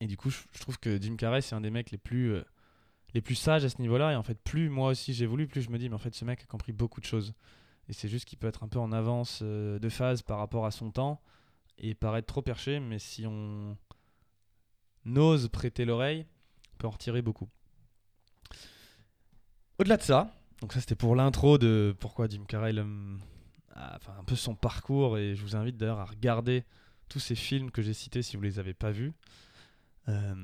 Et 0.00 0.06
du 0.06 0.16
coup, 0.16 0.30
je, 0.30 0.42
trouve 0.60 0.78
que 0.78 1.00
Jim 1.00 1.16
Carrey, 1.16 1.40
c'est 1.40 1.54
un 1.54 1.60
des 1.60 1.70
mecs 1.70 1.90
les 1.90 1.98
plus, 1.98 2.34
euh, 2.34 2.44
les 3.14 3.20
plus 3.20 3.34
sages 3.34 3.64
à 3.64 3.68
ce 3.68 3.80
niveau-là. 3.80 4.12
Et 4.12 4.16
en 4.16 4.22
fait, 4.22 4.38
plus 4.42 4.68
moi 4.68 4.90
aussi 4.90 5.14
j'évolue, 5.14 5.46
plus 5.46 5.62
je 5.62 5.70
me 5.70 5.78
dis, 5.78 5.88
mais 5.88 5.94
en 5.94 5.98
fait, 5.98 6.14
ce 6.14 6.24
mec 6.24 6.42
a 6.42 6.46
compris 6.46 6.72
beaucoup 6.72 7.00
de 7.00 7.06
choses. 7.06 7.34
Et 7.88 7.92
c'est 7.92 8.08
juste 8.08 8.26
qu'il 8.26 8.38
peut 8.38 8.46
être 8.46 8.62
un 8.62 8.68
peu 8.68 8.78
en 8.78 8.92
avance 8.92 9.40
euh, 9.42 9.78
de 9.78 9.88
phase 9.88 10.22
par 10.22 10.38
rapport 10.38 10.66
à 10.66 10.70
son 10.70 10.90
temps 10.90 11.20
et 11.78 11.94
paraître 11.94 12.26
trop 12.26 12.42
perché. 12.42 12.80
Mais 12.80 12.98
si 12.98 13.26
on 13.26 13.76
ose 15.16 15.48
prêter 15.48 15.84
l'oreille, 15.84 16.26
on 16.74 16.76
peut 16.78 16.86
en 16.86 16.90
retirer 16.90 17.22
beaucoup. 17.22 17.48
Au-delà 19.78 19.96
de 19.96 20.02
ça, 20.02 20.32
donc 20.60 20.72
ça 20.72 20.80
c'était 20.80 20.94
pour 20.94 21.16
l'intro 21.16 21.58
de 21.58 21.96
pourquoi 21.98 22.28
Jim 22.28 22.44
Carrey 22.46 22.72
l'aime 22.72 23.18
un 23.74 24.24
peu 24.24 24.36
son 24.36 24.54
parcours 24.54 25.18
et 25.18 25.34
je 25.34 25.42
vous 25.42 25.56
invite 25.56 25.76
d'ailleurs 25.76 26.00
à 26.00 26.04
regarder 26.04 26.64
tous 27.08 27.20
ces 27.20 27.34
films 27.34 27.70
que 27.70 27.82
j'ai 27.82 27.94
cités 27.94 28.22
si 28.22 28.36
vous 28.36 28.42
les 28.42 28.58
avez 28.58 28.74
pas 28.74 28.90
vus. 28.90 29.12
Euh, 30.08 30.34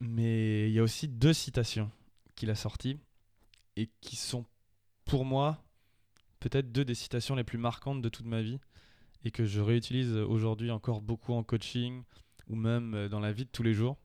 mais 0.00 0.68
il 0.68 0.72
y 0.72 0.78
a 0.78 0.82
aussi 0.82 1.08
deux 1.08 1.32
citations 1.32 1.90
qu'il 2.34 2.50
a 2.50 2.54
sorties 2.54 2.98
et 3.76 3.90
qui 4.00 4.16
sont 4.16 4.44
pour 5.04 5.24
moi 5.24 5.62
peut-être 6.40 6.70
deux 6.70 6.84
des 6.84 6.94
citations 6.94 7.34
les 7.34 7.44
plus 7.44 7.58
marquantes 7.58 8.02
de 8.02 8.08
toute 8.08 8.26
ma 8.26 8.42
vie 8.42 8.58
et 9.24 9.30
que 9.30 9.44
je 9.44 9.60
réutilise 9.60 10.12
aujourd'hui 10.12 10.70
encore 10.70 11.00
beaucoup 11.00 11.32
en 11.32 11.42
coaching 11.42 12.02
ou 12.48 12.56
même 12.56 12.94
euh, 12.94 13.08
dans 13.08 13.20
la 13.20 13.32
vie 13.32 13.44
de 13.44 13.50
tous 13.50 13.62
les 13.62 13.74
jours 13.74 13.96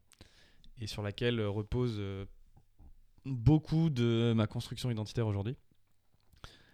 et 0.79 0.87
sur 0.87 1.03
laquelle 1.03 1.39
euh, 1.39 1.49
repose 1.49 2.01
beaucoup 3.25 3.89
de 3.89 4.33
ma 4.35 4.47
construction 4.47 4.89
identitaire 4.89 5.27
aujourd'hui. 5.27 5.55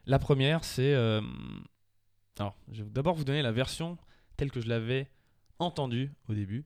La 0.07 0.19
première, 0.19 0.63
c'est. 0.63 0.93
euh, 0.93 1.21
alors, 2.39 2.55
je 2.71 2.81
vais 2.81 2.89
d'abord 2.89 3.13
vous 3.13 3.25
donner 3.25 3.41
la 3.41 3.51
version 3.51 3.97
telle 4.37 4.51
que 4.51 4.61
je 4.61 4.69
l'avais 4.69 5.11
entendue 5.59 6.13
au 6.29 6.33
début, 6.33 6.65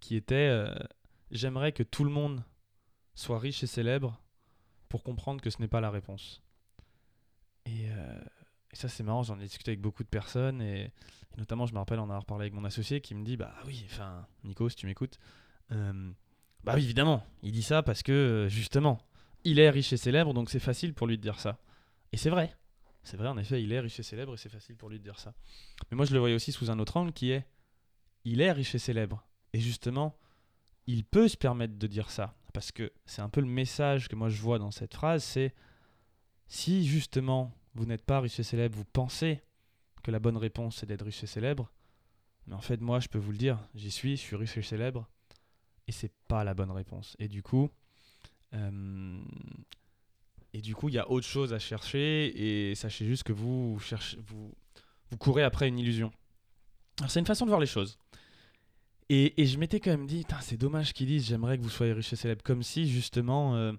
qui 0.00 0.14
était 0.14 0.34
euh, 0.34 0.74
J'aimerais 1.30 1.72
que 1.72 1.82
tout 1.82 2.04
le 2.04 2.10
monde 2.10 2.44
soit 3.14 3.38
riche 3.38 3.62
et 3.62 3.66
célèbre 3.66 4.20
pour 4.90 5.02
comprendre 5.02 5.40
que 5.40 5.48
ce 5.48 5.58
n'est 5.60 5.68
pas 5.68 5.80
la 5.80 5.90
réponse. 5.90 6.42
Et, 7.64 7.88
euh, 7.88 8.20
et 8.72 8.76
ça, 8.76 8.88
c'est 8.88 9.02
marrant, 9.02 9.22
j'en 9.22 9.40
ai 9.40 9.44
discuté 9.44 9.70
avec 9.70 9.80
beaucoup 9.80 10.04
de 10.04 10.08
personnes, 10.08 10.60
et, 10.60 10.92
notamment, 11.38 11.64
je 11.64 11.72
me 11.72 11.78
rappelle 11.78 11.98
en 11.98 12.10
avoir 12.10 12.26
parlé 12.26 12.42
avec 12.42 12.52
mon 12.52 12.64
associé 12.64 13.00
qui 13.00 13.14
me 13.14 13.24
dit 13.24 13.38
Bah 13.38 13.54
oui, 13.64 13.86
enfin, 13.86 14.26
Nico, 14.44 14.68
si 14.68 14.76
tu 14.76 14.86
m'écoutes, 14.86 15.18
bah 15.70 16.74
oui, 16.74 16.84
évidemment, 16.84 17.24
il 17.42 17.52
dit 17.52 17.62
ça 17.62 17.82
parce 17.82 18.02
que 18.02 18.48
justement, 18.50 19.00
il 19.44 19.58
est 19.58 19.70
riche 19.70 19.94
et 19.94 19.96
célèbre, 19.96 20.34
donc 20.34 20.50
c'est 20.50 20.60
facile 20.60 20.92
pour 20.92 21.06
lui 21.06 21.16
de 21.16 21.22
dire 21.22 21.40
ça. 21.40 21.58
Et 22.12 22.18
c'est 22.18 22.28
vrai. 22.28 22.54
C'est 23.02 23.16
vrai, 23.16 23.28
en 23.28 23.38
effet, 23.38 23.62
il 23.62 23.72
est 23.72 23.80
riche 23.80 23.98
et 23.98 24.02
célèbre 24.02 24.34
et 24.34 24.36
c'est 24.36 24.48
facile 24.48 24.76
pour 24.76 24.88
lui 24.88 24.98
de 24.98 25.04
dire 25.04 25.18
ça. 25.18 25.34
Mais 25.90 25.96
moi, 25.96 26.06
je 26.06 26.12
le 26.12 26.20
voyais 26.20 26.34
aussi 26.34 26.52
sous 26.52 26.70
un 26.70 26.78
autre 26.78 26.96
angle 26.96 27.12
qui 27.12 27.30
est 27.30 27.46
il 28.24 28.40
est 28.40 28.52
riche 28.52 28.74
et 28.74 28.78
célèbre. 28.78 29.26
Et 29.52 29.60
justement, 29.60 30.16
il 30.86 31.04
peut 31.04 31.28
se 31.28 31.36
permettre 31.36 31.76
de 31.76 31.86
dire 31.86 32.10
ça. 32.10 32.34
Parce 32.52 32.70
que 32.70 32.92
c'est 33.06 33.22
un 33.22 33.28
peu 33.28 33.40
le 33.40 33.46
message 33.46 34.08
que 34.08 34.14
moi 34.14 34.28
je 34.28 34.40
vois 34.40 34.58
dans 34.58 34.70
cette 34.70 34.94
phrase 34.94 35.24
c'est 35.24 35.54
si 36.48 36.86
justement 36.86 37.50
vous 37.74 37.86
n'êtes 37.86 38.04
pas 38.04 38.20
riche 38.20 38.38
et 38.38 38.42
célèbre, 38.42 38.76
vous 38.76 38.84
pensez 38.84 39.42
que 40.02 40.10
la 40.10 40.18
bonne 40.18 40.36
réponse 40.36 40.76
c'est 40.76 40.86
d'être 40.86 41.04
riche 41.04 41.24
et 41.24 41.26
célèbre, 41.26 41.72
mais 42.46 42.54
en 42.54 42.60
fait, 42.60 42.80
moi, 42.80 43.00
je 43.00 43.08
peux 43.08 43.18
vous 43.18 43.32
le 43.32 43.38
dire, 43.38 43.58
j'y 43.74 43.90
suis, 43.90 44.16
je 44.16 44.22
suis 44.22 44.36
riche 44.36 44.56
et 44.56 44.62
célèbre. 44.62 45.08
Et 45.86 45.92
c'est 45.92 46.12
pas 46.28 46.44
la 46.44 46.54
bonne 46.54 46.70
réponse. 46.70 47.16
Et 47.18 47.28
du 47.28 47.42
coup, 47.42 47.70
euh, 48.54 49.22
et 50.54 50.60
du 50.60 50.74
coup, 50.74 50.88
il 50.88 50.94
y 50.94 50.98
a 50.98 51.10
autre 51.10 51.26
chose 51.26 51.52
à 51.52 51.58
chercher 51.58 52.70
et 52.70 52.74
sachez 52.74 53.06
juste 53.06 53.22
que 53.22 53.32
vous 53.32 53.78
cherchez, 53.80 54.18
vous, 54.26 54.52
vous 55.10 55.16
courez 55.16 55.42
après 55.42 55.68
une 55.68 55.78
illusion. 55.78 56.10
C'est 57.08 57.20
une 57.20 57.26
façon 57.26 57.44
de 57.46 57.50
voir 57.50 57.60
les 57.60 57.66
choses. 57.66 57.98
Et, 59.08 59.34
je 59.44 59.58
m'étais 59.58 59.80
quand 59.80 59.90
même 59.90 60.06
dit, 60.06 60.24
c'est 60.40 60.56
dommage 60.56 60.94
qu'ils 60.94 61.06
disent 61.06 61.26
j'aimerais 61.26 61.58
que 61.58 61.62
vous 61.62 61.70
soyez 61.70 61.92
riche 61.92 62.12
et 62.12 62.16
célèbre, 62.16 62.42
comme 62.42 62.62
si 62.62 62.88
justement 62.88 63.56
euh, 63.56 63.72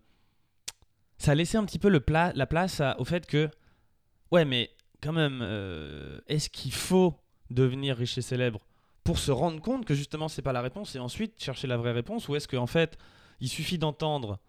ça 1.18 1.34
laissait 1.34 1.58
un 1.58 1.66
petit 1.66 1.80
peu 1.80 1.90
le 1.90 2.04
la 2.08 2.46
place 2.46 2.82
au 3.00 3.06
fait 3.06 3.26
que, 3.26 3.50
ouais, 4.32 4.46
mais 4.46 4.70
quand 5.02 5.14
même, 5.14 5.40
euh, 5.42 6.20
est-ce 6.28 6.50
qu'il 6.50 6.74
faut 6.74 7.16
devenir 7.50 7.98
riche 7.98 8.18
et 8.18 8.22
célèbre 8.22 8.66
pour 9.04 9.18
se 9.18 9.32
rendre 9.32 9.62
compte 9.62 9.86
que 9.86 9.96
justement 9.96 10.28
c'est 10.28 10.42
pas 10.42 10.54
la 10.54 10.62
réponse 10.62 10.96
et 10.96 11.00
ensuite 11.00 11.42
chercher 11.42 11.68
la 11.68 11.78
vraie 11.78 11.92
réponse 11.92 12.30
ou 12.30 12.36
est-ce 12.36 12.48
qu'en 12.48 12.68
fait 12.68 12.98
il 13.42 13.50
suffit 13.50 13.78
d'entendre 13.78 14.40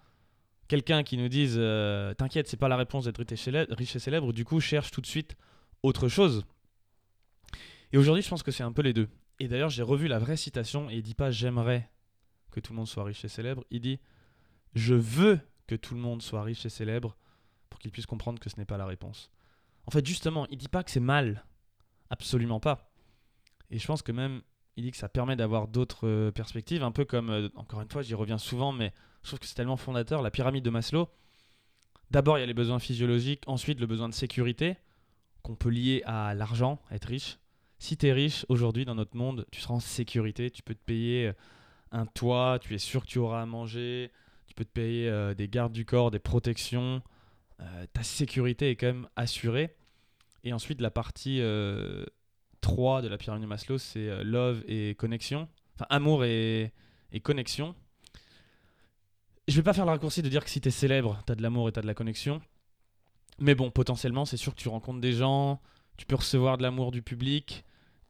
quelqu'un 0.68 1.02
qui 1.02 1.16
nous 1.16 1.28
dise 1.28 1.56
euh, 1.58 2.14
t'inquiète 2.14 2.48
c'est 2.48 2.56
pas 2.56 2.68
la 2.68 2.76
réponse 2.76 3.04
d'être 3.04 3.18
riche 3.18 3.96
et 3.96 3.98
célèbre 3.98 4.32
du 4.32 4.44
coup 4.44 4.60
cherche 4.60 4.90
tout 4.90 5.00
de 5.00 5.06
suite 5.06 5.36
autre 5.82 6.08
chose. 6.08 6.44
Et 7.92 7.98
aujourd'hui 7.98 8.22
je 8.22 8.28
pense 8.28 8.42
que 8.42 8.50
c'est 8.50 8.62
un 8.62 8.72
peu 8.72 8.82
les 8.82 8.92
deux. 8.92 9.08
Et 9.40 9.48
d'ailleurs 9.48 9.70
j'ai 9.70 9.82
revu 9.82 10.08
la 10.08 10.18
vraie 10.18 10.36
citation 10.36 10.90
et 10.90 10.96
il 10.96 11.02
dit 11.02 11.14
pas 11.14 11.30
j'aimerais 11.30 11.90
que 12.50 12.60
tout 12.60 12.72
le 12.72 12.76
monde 12.76 12.88
soit 12.88 13.04
riche 13.04 13.24
et 13.24 13.28
célèbre 13.28 13.64
il 13.70 13.80
dit 13.80 14.00
je 14.74 14.94
veux 14.94 15.40
que 15.66 15.74
tout 15.74 15.94
le 15.94 16.00
monde 16.00 16.22
soit 16.22 16.42
riche 16.42 16.64
et 16.66 16.70
célèbre 16.70 17.16
pour 17.70 17.80
qu'il 17.80 17.90
puisse 17.90 18.06
comprendre 18.06 18.38
que 18.38 18.50
ce 18.50 18.56
n'est 18.56 18.64
pas 18.64 18.76
la 18.76 18.86
réponse 18.86 19.30
en 19.86 19.90
fait 19.90 20.06
justement 20.06 20.46
il 20.50 20.58
dit 20.58 20.68
pas 20.68 20.84
que 20.84 20.90
c'est 20.90 21.00
mal. 21.00 21.44
Absolument 22.10 22.60
pas. 22.60 22.90
Et 23.70 23.78
je 23.78 23.86
pense 23.86 24.02
que 24.02 24.12
même, 24.12 24.42
il 24.76 24.84
dit 24.84 24.90
que 24.90 24.96
ça 24.96 25.08
permet 25.08 25.36
d'avoir 25.36 25.68
d'autres 25.68 26.06
euh, 26.06 26.30
perspectives, 26.30 26.82
un 26.82 26.92
peu 26.92 27.04
comme, 27.04 27.30
euh, 27.30 27.48
encore 27.56 27.80
une 27.80 27.88
fois, 27.88 28.02
j'y 28.02 28.14
reviens 28.14 28.38
souvent, 28.38 28.72
mais 28.72 28.92
je 29.24 29.28
trouve 29.28 29.40
que 29.40 29.46
c'est 29.46 29.54
tellement 29.54 29.76
fondateur, 29.76 30.22
la 30.22 30.30
pyramide 30.30 30.64
de 30.64 30.70
Maslow. 30.70 31.08
D'abord, 32.10 32.38
il 32.38 32.42
y 32.42 32.44
a 32.44 32.46
les 32.46 32.54
besoins 32.54 32.78
physiologiques, 32.78 33.42
ensuite 33.48 33.80
le 33.80 33.86
besoin 33.86 34.08
de 34.08 34.14
sécurité, 34.14 34.76
qu'on 35.42 35.56
peut 35.56 35.70
lier 35.70 36.02
à 36.06 36.34
l'argent, 36.34 36.80
être 36.92 37.06
riche. 37.06 37.38
Si 37.78 37.96
tu 37.96 38.06
es 38.06 38.12
riche 38.12 38.46
aujourd'hui 38.48 38.84
dans 38.84 38.94
notre 38.94 39.16
monde, 39.16 39.46
tu 39.50 39.60
seras 39.60 39.74
en 39.74 39.80
sécurité, 39.80 40.50
tu 40.50 40.62
peux 40.62 40.74
te 40.74 40.84
payer 40.84 41.26
euh, 41.26 41.32
un 41.90 42.06
toit, 42.06 42.58
tu 42.60 42.74
es 42.74 42.78
sûr 42.78 43.02
que 43.02 43.08
tu 43.08 43.18
auras 43.18 43.42
à 43.42 43.46
manger, 43.46 44.12
tu 44.46 44.54
peux 44.54 44.64
te 44.64 44.70
payer 44.70 45.34
des 45.36 45.48
gardes 45.48 45.72
du 45.72 45.84
corps, 45.84 46.10
des 46.10 46.18
protections, 46.18 47.02
ta 47.92 48.02
sécurité 48.02 48.70
est 48.70 48.76
quand 48.76 48.86
même 48.86 49.08
assurée. 49.16 49.74
Et 50.44 50.52
ensuite, 50.52 50.80
la 50.80 50.90
partie 50.90 51.40
3 52.64 53.02
de 53.02 53.08
la 53.08 53.18
pyramide 53.18 53.42
de 53.42 53.46
Maslow, 53.46 53.76
c'est 53.76 54.08
euh, 54.08 54.24
love 54.24 54.64
et 54.66 54.94
connexion. 54.94 55.48
Enfin, 55.74 55.84
amour 55.90 56.24
et, 56.24 56.72
connexion. 57.22 57.74
Je 59.48 59.56
vais 59.56 59.62
pas 59.62 59.72
faire 59.72 59.84
le 59.84 59.90
raccourci 59.90 60.22
de 60.22 60.28
dire 60.28 60.44
que 60.44 60.50
si 60.50 60.60
tu 60.60 60.68
es 60.68 60.70
célèbre, 60.70 61.22
tu 61.26 61.32
as 61.32 61.34
de 61.34 61.42
l'amour 61.42 61.68
et 61.68 61.72
tu 61.72 61.78
as 61.78 61.82
de 61.82 61.86
la 61.86 61.94
connexion. 61.94 62.40
Mais 63.38 63.54
bon, 63.54 63.70
potentiellement, 63.70 64.24
c'est 64.24 64.36
sûr 64.36 64.54
que 64.54 64.60
tu 64.60 64.68
rencontres 64.68 65.00
des 65.00 65.12
gens, 65.12 65.60
tu 65.96 66.06
peux 66.06 66.16
recevoir 66.16 66.56
de 66.56 66.62
l'amour 66.62 66.92
du 66.92 67.02
public. 67.02 67.64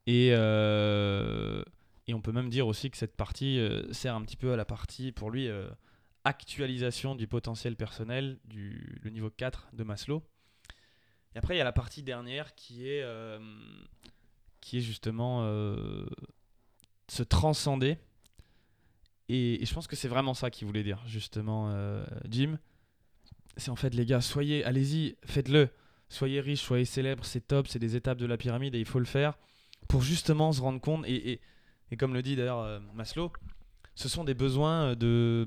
Et, 0.07 0.31
euh, 0.33 1.63
et 2.07 2.15
on 2.15 2.21
peut 2.21 2.33
même 2.33 2.51
dire 2.51 2.67
aussi 2.67 2.91
que 2.91 2.97
cette 2.97 3.17
partie 3.17 3.59
euh, 3.59 3.91
sert 3.93 4.15
un 4.15 4.23
petit 4.23 4.37
peu 4.37 4.53
à 4.53 4.57
la 4.57 4.65
partie, 4.65 5.13
pour 5.13 5.31
lui, 5.31 5.49
actualisation 6.25 7.15
du 7.15 7.27
potentiel 7.27 7.77
personnel, 7.77 8.39
du, 8.45 8.99
le 9.03 9.11
niveau 9.11 9.31
4 9.31 9.71
de 9.73 9.83
Maslow. 9.83 10.23
Et 11.35 11.39
après, 11.39 11.55
il 11.55 11.59
y 11.59 11.63
a 11.63 11.65
la 11.65 11.73
partie 11.73 12.03
dernière 12.03 12.55
qui 12.55 12.89
est 12.89 13.03
qui 14.65 14.79
est 14.79 14.81
justement 14.81 15.43
euh, 15.43 16.07
se 17.09 17.23
transcender. 17.23 17.99
Et, 19.29 19.65
je 19.65 19.73
pense 19.75 19.87
que 19.87 19.97
c'est 19.97 20.09
vraiment 20.09 20.35
ça 20.35 20.51
qu'il 20.51 20.67
voulait 20.67 20.83
dire, 20.83 21.03
justement, 21.07 21.71
euh, 21.71 22.05
Jim. 22.29 22.59
C'est 23.57 23.71
en 23.71 23.77
fait, 23.77 23.95
les 23.95 24.05
gars, 24.05 24.21
soyez, 24.21 24.65
allez-y, 24.65 25.17
faites-le. 25.25 25.69
Soyez 26.09 26.41
riches, 26.41 26.61
soyez 26.61 26.85
célèbres, 26.85 27.25
c'est 27.25 27.47
top, 27.47 27.67
c'est 27.67 27.79
des 27.79 27.97
étapes 27.97 28.19
de 28.19 28.27
la 28.27 28.37
pyramide 28.37 28.75
et 28.75 28.79
il 28.79 28.85
faut 28.85 28.99
le 28.99 29.05
faire 29.05 29.39
pour 29.89 30.03
justement 30.03 30.53
se 30.53 30.61
rendre 30.61 30.81
compte. 30.81 31.05
Et, 31.07 31.41
et, 31.91 31.97
comme 31.97 32.15
le 32.15 32.23
dit 32.23 32.37
d'ailleurs 32.37 32.61
euh, 32.61 32.81
Maslow, 32.95 33.33
ce 33.95 34.09
sont 34.09 34.25
des 34.25 34.35
besoins 34.35 34.95
de, 34.97 35.45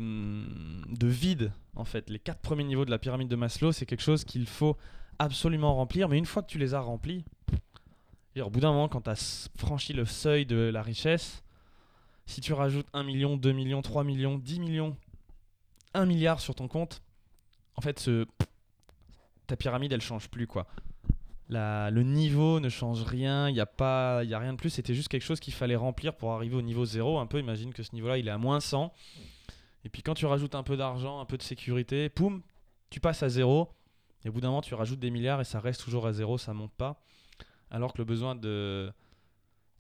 de 0.90 1.08
vide, 1.08 1.52
en 1.76 1.86
fait. 1.86 2.10
Les 2.10 2.20
quatre 2.20 2.42
premiers 2.42 2.64
niveaux 2.64 2.86
de 2.86 2.92
la 2.92 2.98
pyramide 2.98 3.28
de 3.28 3.36
Maslow, 3.36 3.72
c'est 3.72 3.86
quelque 3.86 4.04
chose 4.04 4.24
qu'il 4.24 4.48
faut 4.48 4.78
absolument 5.20 5.76
remplir. 5.76 6.10
Mais 6.10 6.18
une 6.18 6.26
fois 6.26 6.42
que 6.42 6.50
tu 6.50 6.58
les 6.58 6.74
as 6.74 6.80
remplis, 6.80 7.26
au 8.42 8.50
bout 8.50 8.60
d'un 8.60 8.72
moment, 8.72 8.88
quand 8.88 9.02
tu 9.02 9.10
as 9.10 9.50
franchi 9.58 9.94
le 9.94 10.06
seuil 10.06 10.46
de 10.46 10.56
la 10.56 10.82
richesse, 10.82 11.44
si 12.28 12.42
tu 12.42 12.54
rajoutes 12.54 12.86
1 12.94 13.04
million, 13.04 13.36
2 13.38 13.52
millions, 13.52 13.82
3 13.82 14.04
millions, 14.04 14.38
10 14.38 14.60
millions, 14.60 14.96
1 15.96 16.06
milliard 16.06 16.40
sur 16.40 16.54
ton 16.54 16.68
compte, 16.68 17.02
en 17.76 17.82
fait, 17.82 18.10
ta 19.48 19.56
pyramide, 19.56 19.92
elle 19.94 20.02
change 20.02 20.30
plus. 20.30 20.46
quoi. 20.46 20.68
Le 21.50 22.02
niveau 22.02 22.60
ne 22.60 22.70
change 22.70 23.02
rien, 23.04 23.50
il 23.50 23.54
n'y 23.54 23.60
a, 23.60 23.68
a 23.80 24.20
rien 24.20 24.54
de 24.54 24.58
plus. 24.58 24.70
C'était 24.70 24.94
juste 24.94 25.08
quelque 25.08 25.24
chose 25.24 25.40
qu'il 25.40 25.54
fallait 25.54 25.76
remplir 25.76 26.16
pour 26.16 26.34
arriver 26.34 26.56
au 26.56 26.62
niveau 26.62 26.86
0. 26.86 27.18
Un 27.18 27.26
peu, 27.26 27.40
imagine 27.40 27.74
que 27.74 27.82
ce 27.82 27.94
niveau-là, 27.96 28.20
il 28.20 28.28
est 28.28 28.32
à 28.32 28.38
moins 28.38 28.60
100. 28.60 28.94
Et 29.86 29.90
puis 29.90 30.04
quand 30.04 30.14
tu 30.14 30.26
rajoutes 30.26 30.56
un 30.56 30.64
peu 30.64 30.78
d'argent, 30.78 31.20
un 31.20 31.26
peu 31.26 31.38
de 31.38 31.44
sécurité, 31.44 32.10
poum, 32.10 32.42
tu 32.90 33.00
passes 33.00 33.24
à 33.24 33.30
0. 33.30 33.70
Et 34.26 34.30
au 34.30 34.32
bout 34.34 34.42
d'un 34.42 34.50
moment, 34.50 34.62
tu 34.62 34.76
rajoutes 34.76 35.00
des 35.00 35.12
milliards 35.12 35.40
et 35.40 35.46
ça 35.46 35.60
reste 35.60 35.82
toujours 35.82 36.06
à 36.08 36.14
0, 36.14 36.38
ça 36.38 36.54
monte 36.54 36.74
pas 36.74 37.02
alors 37.70 37.94
que 37.94 37.98
le 38.00 38.06
besoin 38.06 38.36
de, 38.36 38.92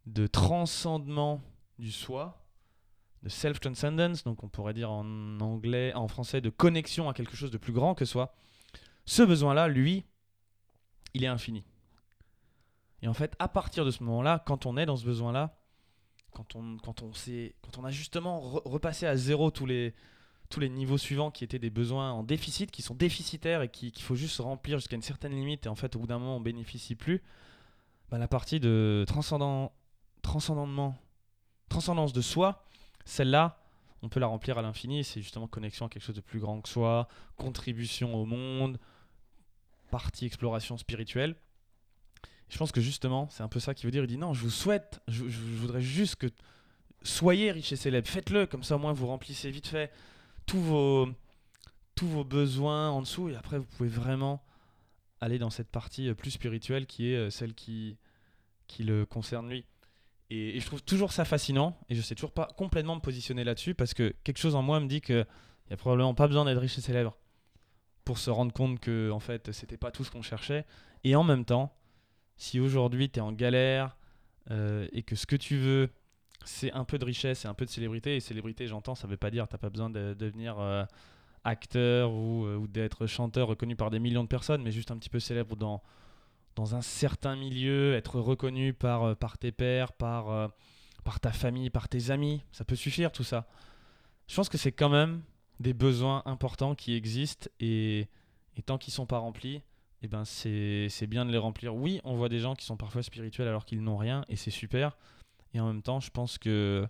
de 0.06 0.28
transcendement 0.28 1.42
du 1.80 1.92
soi, 1.92 2.44
de 3.24 3.30
self-transcendence, 3.30 4.24
donc 4.24 4.44
on 4.44 4.50
pourrait 4.50 4.74
dire 4.74 4.92
en 4.92 5.40
anglais, 5.40 5.94
en 5.94 6.08
français, 6.08 6.42
de 6.42 6.50
connexion 6.50 7.10
à 7.10 7.14
quelque 7.14 7.36
chose 7.36 7.52
de 7.52 7.58
plus 7.58 7.74
grand 7.74 7.96
que 7.96 8.06
soi, 8.06 8.34
ce 9.06 9.24
besoin-là, 9.24 9.68
lui, 9.68 10.06
il 11.14 11.24
est 11.24 11.28
infini. 11.28 11.64
Et 13.02 13.08
en 13.08 13.14
fait, 13.14 13.36
à 13.40 13.48
partir 13.48 13.86
de 13.86 13.92
ce 13.92 14.04
moment-là, 14.04 14.44
quand 14.46 14.66
on 14.66 14.78
est 14.78 14.86
dans 14.86 14.98
ce 14.98 15.06
besoin-là, 15.06 15.58
quand 16.32 16.56
on, 16.56 16.78
quand, 16.78 17.02
on 17.02 17.12
quand 17.62 17.78
on 17.78 17.84
a 17.84 17.92
justement 17.92 18.40
repassé 18.40 19.06
à 19.06 19.16
zéro 19.16 19.50
tous 19.50 19.66
les, 19.66 19.94
tous 20.50 20.60
les 20.60 20.70
niveaux 20.70 20.98
suivants 20.98 21.32
qui 21.32 21.44
étaient 21.44 21.60
des 21.60 21.70
besoins 21.70 22.12
en 22.12 22.24
déficit, 22.24 22.72
qui 22.72 22.82
sont 22.82 22.96
déficitaires 22.96 23.62
et 23.62 23.70
qu'il 23.70 24.02
faut 24.02 24.16
juste 24.16 24.40
remplir 24.40 24.78
jusqu'à 24.78 24.96
une 24.96 25.02
certaine 25.02 25.34
limite, 25.34 25.66
et 25.66 25.70
en 25.70 25.76
fait, 25.76 25.96
au 25.96 26.00
bout 26.00 26.08
d'un 26.08 26.20
moment, 26.20 26.38
on 26.38 26.42
bénéficie 26.42 26.96
plus, 26.96 27.22
bah, 28.10 28.18
la 28.18 28.28
partie 28.28 28.60
de 28.60 29.04
transcendant, 29.08 29.74
transcendement, 30.22 30.96
transcendance 31.70 32.14
de 32.14 32.22
soi, 32.22 32.66
celle-là, 33.06 33.60
on 34.02 34.10
peut 34.10 34.20
la 34.20 34.28
remplir 34.28 34.58
à 34.58 34.62
l'infini. 34.62 35.04
C'est 35.04 35.22
justement 35.22 35.48
connexion 35.48 35.86
à 35.86 35.90
quelque 35.90 36.04
chose 36.04 36.16
de 36.16 36.22
plus 36.22 36.40
grand 36.40 36.62
que 36.62 36.70
soi, 36.70 37.08
contribution 37.36 38.16
au 38.16 38.26
monde, 38.26 38.80
partie 39.90 40.26
exploration 40.26 40.78
spirituelle. 40.78 41.36
Je 42.50 42.58
pense 42.58 42.72
que 42.72 42.82
justement, 42.82 43.28
c'est 43.30 43.44
un 43.44 43.50
peu 43.50 43.60
ça 43.60 43.74
qu'il 43.74 43.88
veut 43.88 43.92
dire. 43.92 44.04
Il 44.04 44.08
dit 44.08 44.18
non, 44.18 44.34
je 44.34 44.42
vous 44.42 44.50
souhaite, 44.50 45.02
je, 45.08 45.24
voudrais 45.24 45.82
juste 45.82 46.16
que 46.16 46.28
soyez 47.04 47.52
riche 47.52 47.72
et 47.72 47.76
célèbre. 47.76 48.08
Faites-le, 48.08 48.46
comme 48.46 48.64
ça 48.64 48.76
au 48.76 48.80
moins 48.80 48.94
vous 48.94 49.08
remplissez 49.08 49.52
vite 49.52 49.68
fait 49.68 49.92
tous 50.46 50.62
vos, 50.62 51.10
tous 51.96 52.08
vos 52.08 52.24
besoins 52.24 52.90
en 52.90 53.02
dessous 53.02 53.30
et 53.30 53.36
après 53.36 53.58
vous 53.58 53.66
pouvez 53.66 53.90
vraiment 53.90 54.42
aller 55.20 55.40
dans 55.40 55.50
cette 55.50 55.70
partie 55.70 56.10
euh, 56.10 56.14
plus 56.14 56.32
spirituelle 56.32 56.86
qui 56.86 57.12
est 57.12 57.16
euh, 57.16 57.30
celle 57.30 57.54
qui, 57.54 57.98
qui 58.68 58.84
le 58.84 59.06
concerne 59.06 59.50
lui. 59.50 59.66
Et, 60.30 60.60
je 60.60 60.66
trouve 60.66 60.84
toujours 60.84 61.12
ça 61.12 61.26
fascinant 61.26 61.78
et 61.90 61.96
je 61.96 62.02
sais 62.02 62.16
toujours 62.16 62.32
pas 62.32 62.48
complètement 62.58 62.96
me 62.96 63.02
positionner 63.02 63.44
là-dessus 63.44 63.74
parce 63.74 63.94
que 63.94 64.14
quelque 64.24 64.40
chose 64.40 64.56
en 64.56 64.62
moi 64.62 64.80
me 64.80 64.88
dit 64.88 65.02
qu'il 65.02 65.26
n'y 65.70 65.74
a 65.74 65.78
probablement 65.78 66.14
pas 66.14 66.28
besoin 66.28 66.46
d'être 66.46 66.60
riche 66.60 66.78
et 66.78 66.82
célèbre 66.82 67.18
pour 68.04 68.18
se 68.18 68.30
rendre 68.30 68.54
compte 68.54 68.80
que 68.80 69.10
en 69.12 69.20
fait 69.20 69.52
c'était 69.52 69.78
pas 69.78 69.92
tout 69.92 70.04
ce 70.04 70.12
qu'on 70.12 70.22
cherchait. 70.22 70.66
Et 71.04 71.16
en 71.16 71.24
même 71.24 71.46
temps, 71.46 71.76
si 72.36 72.60
aujourd'hui 72.60 73.10
tu 73.10 73.20
es 73.20 73.22
en 73.22 73.32
galère 73.32 73.98
euh, 74.52 74.88
et 74.92 75.04
que 75.04 75.16
ce 75.16 75.26
que 75.26 75.36
tu 75.36 75.58
veux 75.58 75.90
c'est 76.46 76.72
un 76.72 76.86
peu 76.86 76.98
de 76.98 77.06
richesse 77.06 77.46
et 77.46 77.48
un 77.48 77.54
peu 77.54 77.66
de 77.66 77.70
célébrité, 77.70 78.16
et 78.16 78.20
célébrité 78.20 78.68
j'entends, 78.68 78.96
ça 78.96 79.08
veut 79.08 79.18
pas 79.18 79.32
dire 79.32 79.48
t'as 79.48 79.58
pas 79.58 79.70
besoin 79.70 79.90
de 79.90 80.14
devenir 80.14 80.60
acteur 81.48 82.12
euh, 82.12 82.58
ou, 82.58 82.68
d'être 82.68 83.08
chanteur 83.08 83.48
reconnu 83.48 83.76
par 83.76 83.90
des 83.90 84.00
millions 84.00 84.24
de 84.24 84.28
personnes, 84.28 84.62
mais 84.62 84.72
juste 84.72 84.92
un 84.92 84.98
petit 84.98 85.10
peu 85.10 85.20
célèbre 85.20 85.56
dans, 85.56 85.82
dans 86.58 86.74
un 86.74 86.82
certain 86.82 87.36
milieu, 87.36 87.94
être 87.94 88.20
reconnu 88.20 88.74
par, 88.74 89.04
euh, 89.04 89.16
par 89.16 89.38
tes 89.38 89.52
pairs, 89.52 89.94
par, 89.94 90.32
euh, 90.32 90.48
par 91.04 91.20
ta 91.20 91.32
famille, 91.32 91.70
par 91.70 91.88
tes 91.88 92.10
amis, 92.10 92.42
ça 92.52 92.66
peut 92.66 92.76
suffire 92.76 93.12
tout 93.12 93.24
ça. 93.24 93.48
Je 94.28 94.36
pense 94.36 94.50
que 94.50 94.58
c'est 94.58 94.72
quand 94.72 94.90
même 94.90 95.22
des 95.60 95.74
besoins 95.74 96.24
importants 96.26 96.74
qui 96.74 96.96
existent 96.96 97.48
et, 97.60 98.08
et 98.58 98.62
tant 98.64 98.80
qu'ils 98.80 98.94
sont 98.94 99.06
pas 99.06 99.20
remplis, 99.20 99.62
eh 100.02 100.08
ben 100.08 100.26
c'est 100.26 101.08
bien 101.08 101.26
de 101.26 101.32
les 101.32 101.38
remplir. 101.38 101.76
Oui, 101.76 102.02
on 102.04 102.16
voit 102.16 102.30
des 102.30 102.40
gens 102.40 102.56
qui 102.56 102.66
sont 102.66 102.76
parfois 102.76 103.04
spirituels 103.04 103.48
alors 103.48 103.66
qu'ils 103.66 103.82
n'ont 103.82 103.98
rien 103.98 104.26
et 104.28 104.36
c'est 104.36 104.52
super. 104.52 104.98
Et 105.54 105.60
en 105.60 105.68
même 105.68 105.82
temps, 105.82 106.00
je 106.00 106.10
pense 106.10 106.38
que 106.38 106.88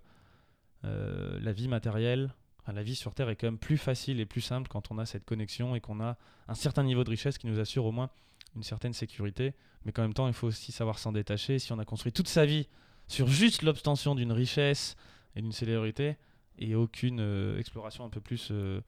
la 0.84 1.52
vie 1.54 1.68
matérielle, 1.68 2.34
la 2.68 2.84
vie 2.84 2.96
sur 2.96 3.14
Terre 3.14 3.30
est 3.30 3.36
quand 3.36 3.48
même 3.48 3.58
plus 3.58 3.78
facile 3.78 4.20
et 4.20 4.26
plus 4.26 4.42
simple 4.42 4.68
quand 4.70 4.92
on 4.92 4.98
a 4.98 5.06
cette 5.06 5.26
connexion 5.26 5.76
et 5.76 5.80
qu'on 5.80 6.02
a 6.02 6.18
un 6.48 6.56
certain 6.56 6.84
niveau 6.84 7.04
de 7.04 7.10
richesse 7.10 7.38
qui 7.38 7.48
nous 7.48 7.60
assure 7.60 7.86
au 7.86 7.92
moins 7.92 8.10
une 8.58 8.64
certaine 8.64 8.94
sécurité. 8.94 9.54
Mais 9.86 9.92
qu'en 9.92 10.02
même 10.02 10.14
temps, 10.14 10.28
il 10.28 10.34
faut 10.34 10.48
aussi 10.48 10.72
savoir 10.72 11.00
s'en 11.00 11.14
détacher. 11.14 11.60
Si 11.60 11.72
on 11.72 11.80
a 11.80 11.86
construit 11.86 12.12
toute 12.12 12.28
sa 12.28 12.46
vie 12.46 12.68
sur 13.08 13.28
juste 13.28 13.62
l'obtention 13.62 14.16
d'une 14.16 14.34
richesse 14.34 14.98
et 15.36 15.42
d'une 15.42 15.54
célébrité, 15.54 16.18
et 16.60 16.76
aucune 16.76 17.20
euh, 17.20 17.60
exploration 17.60 18.04
un 18.04 18.10
peu 18.10 18.20
plus 18.20 18.50
euh, 18.52 18.82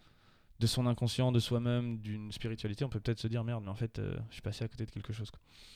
de 0.60 0.68
son 0.68 0.88
inconscient, 0.88 1.32
de 1.32 1.40
soi-même, 1.40 2.00
d'une 2.00 2.32
spiritualité, 2.32 2.84
on 2.84 2.90
peut 2.90 3.00
peut-être 3.00 3.20
se 3.20 3.28
dire 3.28 3.44
merde, 3.44 3.64
mais 3.64 3.70
en 3.70 3.76
fait, 3.76 4.00
euh, 4.00 4.18
je 4.30 4.34
suis 4.34 4.42
passé 4.42 4.66
à 4.66 4.68
côté 4.68 4.86
de 4.86 4.92
quelque 4.92 5.14
chose. 5.14 5.32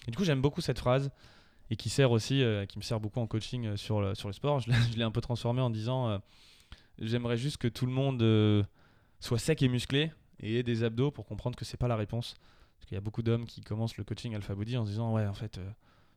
Et 0.07 0.11
du 0.11 0.17
coup, 0.17 0.23
j'aime 0.23 0.41
beaucoup 0.41 0.61
cette 0.61 0.79
phrase 0.79 1.11
et 1.69 1.75
qui 1.75 1.89
sert 1.89 2.11
aussi, 2.11 2.43
qui 2.67 2.77
me 2.77 2.83
sert 2.83 2.99
beaucoup 2.99 3.21
en 3.21 3.27
coaching 3.27 3.77
sur, 3.77 4.01
le, 4.01 4.15
sur 4.15 4.27
le 4.27 4.33
sport. 4.33 4.59
Je 4.59 4.69
l'ai 4.97 5.03
un 5.03 5.11
peu 5.11 5.21
transformé 5.21 5.61
en 5.61 5.69
disant 5.69 6.19
j'aimerais 6.99 7.37
juste 7.37 7.55
que 7.55 7.69
tout 7.69 7.85
le 7.85 7.93
monde 7.93 8.67
soit 9.21 9.39
sec 9.39 9.61
et 9.61 9.69
musclé 9.69 10.11
et 10.41 10.59
ait 10.59 10.63
des 10.63 10.83
abdos 10.83 11.09
pour 11.09 11.25
comprendre 11.25 11.55
que 11.55 11.63
c'est 11.63 11.77
pas 11.77 11.87
la 11.87 11.95
réponse. 11.95 12.35
Parce 12.83 12.89
qu'il 12.89 12.95
y 12.95 12.97
a 12.97 13.01
beaucoup 13.01 13.21
d'hommes 13.23 13.45
qui 13.45 13.61
commencent 13.61 13.95
le 13.95 14.03
coaching 14.03 14.35
alpha 14.35 14.53
body 14.53 14.75
en 14.75 14.83
se 14.83 14.89
disant 14.89 15.13
ouais, 15.13 15.25
en 15.25 15.33
fait, 15.33 15.57
euh, 15.57 15.71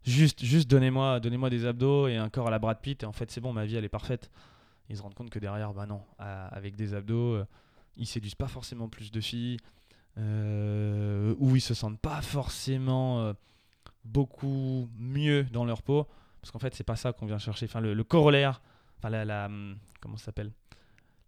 juste, 0.04 0.44
juste 0.44 0.68
donnez-moi 0.68 1.20
donnez 1.20 1.48
des 1.48 1.64
abdos 1.64 2.08
et 2.08 2.16
un 2.16 2.28
corps 2.28 2.48
à 2.48 2.50
la 2.50 2.58
Brad 2.58 2.80
Pitt 2.80 3.04
et 3.04 3.06
en 3.06 3.12
fait, 3.12 3.30
c'est 3.30 3.40
bon, 3.40 3.52
ma 3.52 3.64
vie 3.66 3.76
elle 3.76 3.84
est 3.84 3.88
parfaite. 3.88 4.32
Ils 4.88 4.96
se 4.96 5.02
rendent 5.02 5.14
compte 5.14 5.30
que 5.30 5.38
derrière, 5.38 5.72
bah 5.72 5.86
non, 5.86 6.02
avec 6.18 6.74
des 6.74 6.92
abdos, 6.94 7.34
euh, 7.34 7.46
ils 7.96 8.06
séduisent 8.08 8.34
pas 8.34 8.48
forcément 8.48 8.88
plus 8.88 9.12
de 9.12 9.20
filles, 9.20 9.58
euh, 10.18 11.36
ou 11.38 11.54
ils 11.54 11.60
se 11.60 11.72
sentent 11.72 12.00
pas 12.00 12.20
forcément 12.20 13.32
beaucoup 14.04 14.88
mieux 14.98 15.44
dans 15.44 15.64
leur 15.64 15.82
peau, 15.82 16.08
parce 16.40 16.50
qu'en 16.50 16.58
fait, 16.58 16.74
c'est 16.74 16.82
pas 16.84 16.96
ça 16.96 17.12
qu'on 17.12 17.26
vient 17.26 17.38
chercher. 17.38 17.66
Enfin, 17.66 17.80
le, 17.80 18.02
corollaire, 18.02 18.60
enfin, 18.98 19.10
la, 19.10 19.24
la- 19.24 19.46
hum, 19.46 19.76
comment 20.00 20.16
ça 20.16 20.26
s'appelle? 20.26 20.50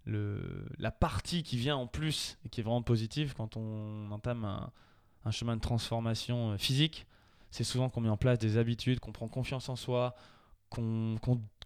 Le, 0.04 0.66
La 0.78 0.90
partie 0.90 1.44
qui 1.44 1.56
vient 1.56 1.76
en 1.76 1.86
plus 1.86 2.38
et 2.44 2.48
qui 2.48 2.60
est 2.60 2.64
vraiment 2.64 2.82
positive 2.82 3.34
quand 3.36 3.56
on 3.56 4.10
entame 4.10 4.44
un, 4.44 4.72
un 5.24 5.30
chemin 5.30 5.56
de 5.56 5.60
transformation 5.60 6.52
euh, 6.52 6.58
physique, 6.58 7.06
c'est 7.50 7.64
souvent 7.64 7.88
qu'on 7.88 8.00
met 8.00 8.08
en 8.08 8.16
place 8.16 8.38
des 8.38 8.56
habitudes, 8.56 9.00
qu'on 9.00 9.12
prend 9.12 9.28
confiance 9.28 9.68
en 9.68 9.76
soi, 9.76 10.14
qu'on 10.70 11.16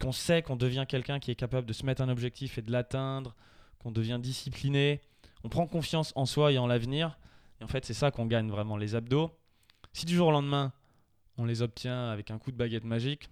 qu'on 0.00 0.12
sait 0.12 0.42
qu'on 0.42 0.56
devient 0.56 0.84
quelqu'un 0.88 1.18
qui 1.18 1.30
est 1.30 1.36
capable 1.36 1.66
de 1.66 1.72
se 1.72 1.84
mettre 1.84 2.02
un 2.02 2.08
objectif 2.08 2.58
et 2.58 2.62
de 2.62 2.70
l'atteindre, 2.70 3.34
qu'on 3.78 3.90
devient 3.90 4.18
discipliné, 4.20 5.00
on 5.44 5.48
prend 5.48 5.66
confiance 5.66 6.12
en 6.14 6.26
soi 6.26 6.52
et 6.52 6.58
en 6.58 6.66
l'avenir. 6.66 7.18
Et 7.60 7.64
en 7.64 7.68
fait, 7.68 7.84
c'est 7.84 7.94
ça 7.94 8.10
qu'on 8.10 8.26
gagne 8.26 8.48
vraiment. 8.48 8.76
Les 8.76 8.94
abdos, 8.94 9.30
si 9.92 10.06
du 10.06 10.14
jour 10.14 10.28
au 10.28 10.30
lendemain, 10.30 10.72
on 11.36 11.44
les 11.44 11.62
obtient 11.62 12.10
avec 12.10 12.30
un 12.30 12.38
coup 12.38 12.52
de 12.52 12.56
baguette 12.56 12.84
magique, 12.84 13.28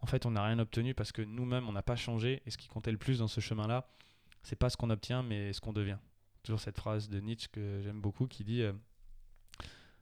en 0.00 0.06
fait, 0.06 0.26
on 0.26 0.32
n'a 0.32 0.44
rien 0.44 0.58
obtenu 0.58 0.92
parce 0.92 1.12
que 1.12 1.22
nous-mêmes, 1.22 1.66
on 1.66 1.72
n'a 1.72 1.82
pas 1.82 1.96
changé. 1.96 2.42
Et 2.44 2.50
ce 2.50 2.58
qui 2.58 2.68
comptait 2.68 2.92
le 2.92 2.98
plus 2.98 3.20
dans 3.20 3.28
ce 3.28 3.40
chemin-là, 3.40 3.88
c'est 4.42 4.56
pas 4.56 4.68
ce 4.68 4.76
qu'on 4.76 4.90
obtient, 4.90 5.22
mais 5.22 5.54
ce 5.54 5.62
qu'on 5.62 5.72
devient. 5.72 5.96
Toujours 6.42 6.60
cette 6.60 6.76
phrase 6.76 7.08
de 7.08 7.20
Nietzsche 7.20 7.48
que 7.50 7.80
j'aime 7.82 8.02
beaucoup 8.02 8.26
qui 8.26 8.44
dit 8.44 8.60
euh, 8.60 8.74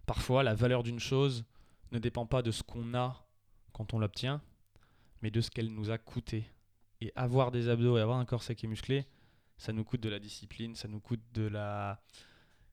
Parfois, 0.07 0.43
la 0.43 0.55
valeur 0.55 0.83
d'une 0.83 1.01
chose 1.01 1.45
ne 1.93 1.99
dépend 1.99 2.27
pas 2.27 2.43
de 2.43 2.51
ce 2.51 2.63
qu'on 2.63 2.95
a 2.95 3.27
quand 3.73 3.95
on 3.95 3.99
l'obtient, 3.99 4.43
mais 5.23 5.31
de 5.31 5.41
ce 5.41 5.51
qu'elle 5.51 5.73
nous 5.73 5.91
a 5.91 5.99
coûté. 5.99 6.45
Et 7.01 7.13
avoir 7.17 7.51
des 7.51 7.69
abdos 7.69 7.99
et 7.99 8.01
avoir 8.01 8.19
un 8.19 8.25
corps 8.25 8.43
sec 8.43 8.63
et 8.65 8.67
musclé, 8.67 9.07
ça 9.57 9.73
nous 9.73 9.85
coûte 9.85 10.01
de 10.01 10.09
la 10.09 10.19
discipline, 10.19 10.75
ça 10.75 10.89
nous 10.89 11.01
coûte 11.01 11.23
de 11.35 11.47
la 11.47 12.01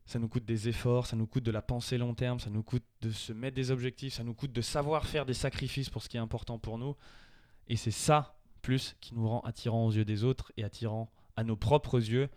ça 0.05 0.17
nous 0.17 0.27
coûte 0.27 0.45
des 0.45 0.67
efforts, 0.67 1.05
ça 1.05 1.15
nous 1.15 1.27
coûte 1.27 1.43
de 1.43 1.51
la 1.51 1.61
pensée 1.61 1.99
long 1.99 2.15
terme, 2.15 2.39
ça 2.39 2.49
nous 2.49 2.63
coûte 2.63 2.83
de 3.01 3.11
se 3.11 3.31
mettre 3.31 3.55
des 3.55 3.69
objectifs, 3.69 4.15
ça 4.15 4.23
nous 4.23 4.33
coûte 4.33 4.51
de 4.51 4.61
savoir 4.61 5.05
faire 5.05 5.23
des 5.23 5.35
sacrifices 5.35 5.91
pour 5.91 6.01
ce 6.01 6.09
qui 6.09 6.17
est 6.17 6.19
important 6.19 6.57
pour 6.57 6.79
nous. 6.79 6.95
Et 7.67 7.75
c'est 7.75 7.91
ça, 7.91 8.39
plus, 8.63 8.95
qui 9.01 9.13
nous 9.13 9.29
rend 9.29 9.41
attirants 9.41 9.85
aux 9.85 9.91
yeux 9.91 10.05
des 10.05 10.23
autres 10.23 10.51
et 10.57 10.63
attirants 10.63 11.11
à 11.35 11.43
nos 11.43 11.55
propres 11.55 11.99
yeux, 11.99 12.27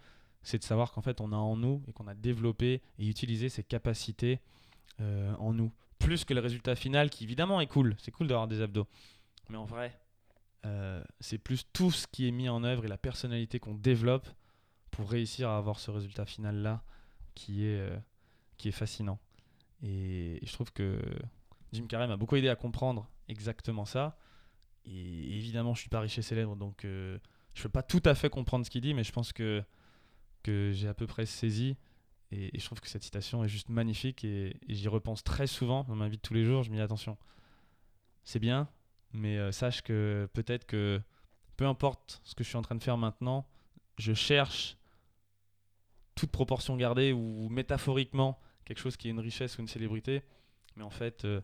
c'est 0.42 0.58
de 0.58 0.64
savoir 0.64 0.92
qu'en 0.92 1.00
fait 1.00 1.22
on 1.22 1.32
a 1.32 1.36
en 1.36 1.56
nous 1.56 1.82
et 1.88 1.92
qu'on 1.92 2.08
a 2.08 2.14
développé 2.14 2.82
et 2.98 3.06
utilisé 3.06 3.48
ces 3.48 3.64
capacités 3.64 4.40
euh, 5.00 5.34
en 5.38 5.52
nous. 5.52 5.72
Plus 5.98 6.24
que 6.24 6.34
le 6.34 6.40
résultat 6.40 6.74
final 6.74 7.10
qui 7.10 7.24
évidemment 7.24 7.60
est 7.60 7.66
cool, 7.66 7.94
c'est 7.98 8.10
cool 8.10 8.26
d'avoir 8.26 8.48
des 8.48 8.60
abdos. 8.60 8.88
Mais 9.48 9.56
en 9.56 9.64
vrai, 9.64 9.96
euh, 10.64 11.02
c'est 11.20 11.38
plus 11.38 11.66
tout 11.72 11.90
ce 11.90 12.06
qui 12.06 12.28
est 12.28 12.30
mis 12.30 12.48
en 12.48 12.62
œuvre 12.62 12.84
et 12.84 12.88
la 12.88 12.98
personnalité 12.98 13.58
qu'on 13.58 13.74
développe 13.74 14.28
pour 14.90 15.10
réussir 15.10 15.48
à 15.48 15.56
avoir 15.56 15.80
ce 15.80 15.90
résultat 15.90 16.24
final 16.24 16.56
là 16.56 16.84
qui 17.34 17.64
est, 17.64 17.80
euh, 17.80 17.96
qui 18.58 18.68
est 18.68 18.72
fascinant. 18.72 19.18
Et, 19.82 20.38
je 20.42 20.52
trouve 20.52 20.72
que 20.72 21.00
Jim 21.72 21.86
Carrey 21.88 22.06
m'a 22.06 22.16
beaucoup 22.16 22.36
aidé 22.36 22.48
à 22.48 22.56
comprendre 22.56 23.10
exactement 23.28 23.84
ça. 23.84 24.16
Et 24.84 25.36
évidemment, 25.36 25.74
je 25.74 25.80
suis 25.80 25.88
pas 25.88 26.00
riche 26.00 26.18
et 26.18 26.22
célèbre, 26.22 26.56
donc 26.56 26.84
euh, 26.84 27.18
je 27.54 27.62
peux 27.62 27.68
pas 27.68 27.82
tout 27.82 28.02
à 28.04 28.14
fait 28.14 28.30
comprendre 28.30 28.64
ce 28.64 28.70
qu'il 28.70 28.80
dit, 28.80 28.94
mais 28.94 29.04
je 29.04 29.12
pense 29.12 29.32
que, 29.32 29.62
que 30.42 30.72
j'ai 30.72 30.88
à 30.88 30.94
peu 30.94 31.06
près 31.06 31.26
saisi. 31.26 31.76
Et, 32.32 32.58
je 32.58 32.64
trouve 32.64 32.80
que 32.80 32.88
cette 32.88 33.02
citation 33.02 33.44
est 33.44 33.48
juste 33.48 33.68
magnifique 33.68 34.24
et, 34.24 34.58
j'y 34.68 34.88
repense 34.88 35.22
très 35.22 35.46
souvent 35.46 35.84
dans 35.84 35.94
ma 35.94 36.08
vie 36.08 36.16
de 36.16 36.22
tous 36.22 36.34
les 36.34 36.44
jours. 36.44 36.62
Je 36.62 36.70
me 36.70 36.76
dis 36.76 36.82
attention, 36.82 37.16
c'est 38.24 38.40
bien, 38.40 38.68
mais 39.12 39.38
euh, 39.38 39.52
sache 39.52 39.82
que 39.82 40.28
peut-être 40.32 40.66
que 40.66 41.00
peu 41.56 41.66
importe 41.66 42.20
ce 42.24 42.34
que 42.34 42.42
je 42.42 42.48
suis 42.48 42.58
en 42.58 42.62
train 42.62 42.74
de 42.74 42.82
faire 42.82 42.96
maintenant, 42.96 43.46
je 43.98 44.14
cherche 44.14 44.76
toute 46.14 46.30
proportion 46.30 46.76
gardée 46.76 47.12
ou 47.12 47.48
métaphoriquement 47.48 48.40
quelque 48.64 48.78
chose 48.78 48.96
qui 48.96 49.08
est 49.08 49.10
une 49.10 49.20
richesse 49.20 49.58
ou 49.58 49.60
une 49.60 49.68
célébrité, 49.68 50.22
mais 50.76 50.84
en 50.84 50.90
fait, 50.90 51.24
euh, 51.24 51.40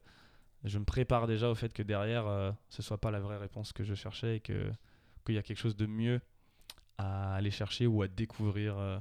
je 0.64 0.78
me 0.78 0.84
prépare 0.84 1.26
déjà 1.26 1.50
au 1.50 1.54
fait 1.54 1.72
que 1.72 1.82
derrière, 1.82 2.26
euh, 2.26 2.52
ce 2.68 2.82
soit 2.82 2.98
pas 2.98 3.10
la 3.10 3.20
vraie 3.20 3.38
réponse 3.38 3.72
que 3.72 3.84
je 3.84 3.94
cherchais 3.94 4.36
et 4.36 4.40
qu'il 4.40 4.74
y 5.28 5.38
a 5.38 5.42
quelque 5.42 5.58
chose 5.58 5.76
de 5.76 5.86
mieux 5.86 6.20
à 6.96 7.34
aller 7.34 7.50
chercher 7.50 7.86
ou 7.86 8.02
à 8.02 8.08
découvrir 8.08 8.76
euh, 8.78 8.98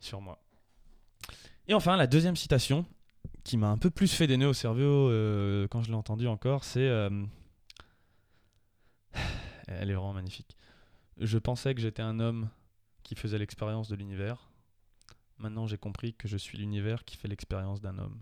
sur 0.00 0.20
moi. 0.20 0.43
Et 1.68 1.74
enfin, 1.74 1.96
la 1.96 2.06
deuxième 2.06 2.36
citation 2.36 2.84
qui 3.42 3.56
m'a 3.56 3.68
un 3.68 3.78
peu 3.78 3.90
plus 3.90 4.12
fait 4.12 4.26
des 4.26 4.36
nœuds 4.36 4.48
au 4.48 4.54
cerveau 4.54 5.10
euh, 5.10 5.66
quand 5.68 5.82
je 5.82 5.88
l'ai 5.88 5.94
entendue 5.94 6.26
encore, 6.26 6.64
c'est 6.64 6.86
euh, 6.86 7.24
elle 9.68 9.90
est 9.90 9.94
vraiment 9.94 10.12
magnifique. 10.12 10.56
Je 11.18 11.38
pensais 11.38 11.74
que 11.74 11.80
j'étais 11.80 12.02
un 12.02 12.20
homme 12.20 12.48
qui 13.02 13.14
faisait 13.14 13.38
l'expérience 13.38 13.88
de 13.88 13.96
l'univers. 13.96 14.50
Maintenant, 15.38 15.66
j'ai 15.66 15.78
compris 15.78 16.14
que 16.14 16.28
je 16.28 16.36
suis 16.36 16.58
l'univers 16.58 17.04
qui 17.04 17.16
fait 17.16 17.28
l'expérience 17.28 17.80
d'un 17.80 17.98
homme. 17.98 18.20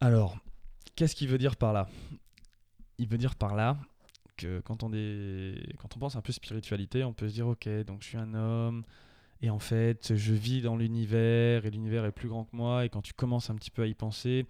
Alors, 0.00 0.38
qu'est-ce 0.96 1.14
qu'il 1.14 1.28
veut 1.28 1.38
dire 1.38 1.56
par 1.56 1.72
là? 1.72 1.88
Il 2.98 3.08
veut 3.08 3.18
dire 3.18 3.34
par 3.36 3.54
là 3.54 3.78
que 4.36 4.60
quand 4.60 4.82
on, 4.82 4.92
est... 4.92 5.76
quand 5.78 5.96
on 5.96 6.00
pense 6.00 6.16
un 6.16 6.20
peu 6.20 6.32
spiritualité, 6.32 7.04
on 7.04 7.12
peut 7.12 7.28
se 7.28 7.34
dire 7.34 7.46
ok, 7.46 7.68
donc 7.84 8.02
je 8.02 8.08
suis 8.08 8.18
un 8.18 8.34
homme, 8.34 8.84
et 9.44 9.50
en 9.50 9.58
fait, 9.58 10.16
je 10.16 10.32
vis 10.32 10.62
dans 10.62 10.74
l'univers, 10.74 11.66
et 11.66 11.70
l'univers 11.70 12.06
est 12.06 12.12
plus 12.12 12.28
grand 12.28 12.44
que 12.44 12.56
moi, 12.56 12.86
et 12.86 12.88
quand 12.88 13.02
tu 13.02 13.12
commences 13.12 13.50
un 13.50 13.54
petit 13.56 13.70
peu 13.70 13.82
à 13.82 13.86
y 13.86 13.92
penser, 13.92 14.46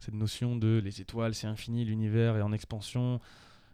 cette 0.00 0.12
notion 0.12 0.54
de 0.54 0.82
les 0.84 1.00
étoiles, 1.00 1.34
c'est 1.34 1.46
infini, 1.46 1.82
l'univers 1.86 2.36
est 2.36 2.42
en 2.42 2.52
expansion, 2.52 3.22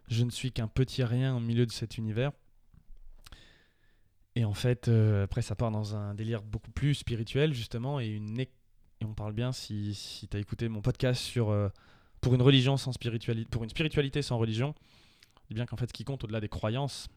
je 0.07 0.23
ne 0.23 0.29
suis 0.29 0.53
qu'un 0.53 0.69
petit 0.69 1.03
rien 1.03 1.35
au 1.35 1.41
milieu 1.41 1.65
de 1.65 1.71
cet 1.73 1.97
univers. 1.97 2.31
Et 4.37 4.45
en 4.45 4.53
fait, 4.53 4.87
euh, 4.87 5.25
après, 5.25 5.41
ça 5.41 5.55
part 5.55 5.71
dans 5.71 5.93
un 5.93 6.13
délire 6.13 6.41
beaucoup 6.41 6.71
plus 6.71 6.93
spirituel, 6.93 7.53
justement, 7.53 7.99
et, 7.99 8.21
et 8.37 9.05
on 9.05 9.13
parle 9.13 9.33
bien, 9.33 9.51
si, 9.51 10.25
tu 10.31 10.37
as 10.37 10.39
écouté 10.39 10.69
mon 10.69 10.81
podcast 10.81 11.21
sur 11.21 11.49
euh, 11.49 11.67
pour 12.21 12.33
une 12.33 12.41
religion 12.41 12.77
sans 12.77 12.93
spiritualité, 12.93 13.49
pour 13.51 13.65
une 13.65 13.69
spiritualité 13.69 14.21
sans 14.21 14.37
religion, 14.37 14.73
dis 15.49 15.53
bien 15.53 15.65
qu'en 15.65 15.75
fait, 15.75 15.87
ce 15.87 15.93
qui 15.93 16.05
compte 16.05 16.23
au-delà 16.23 16.39
des 16.39 16.47
croyances, 16.47 17.09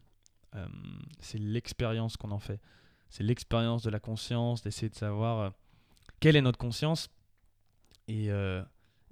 euh, 0.56 0.66
c'est 1.20 1.38
l'expérience 1.38 2.16
qu'on 2.16 2.32
en 2.32 2.40
fait. 2.40 2.58
C'est 3.14 3.22
l'expérience 3.22 3.84
de 3.84 3.90
la 3.90 4.00
conscience, 4.00 4.62
d'essayer 4.62 4.88
de 4.88 4.96
savoir 4.96 5.38
euh, 5.38 5.50
quelle 6.18 6.34
est 6.34 6.40
notre 6.40 6.58
conscience. 6.58 7.08
Et, 8.08 8.28
euh, 8.28 8.60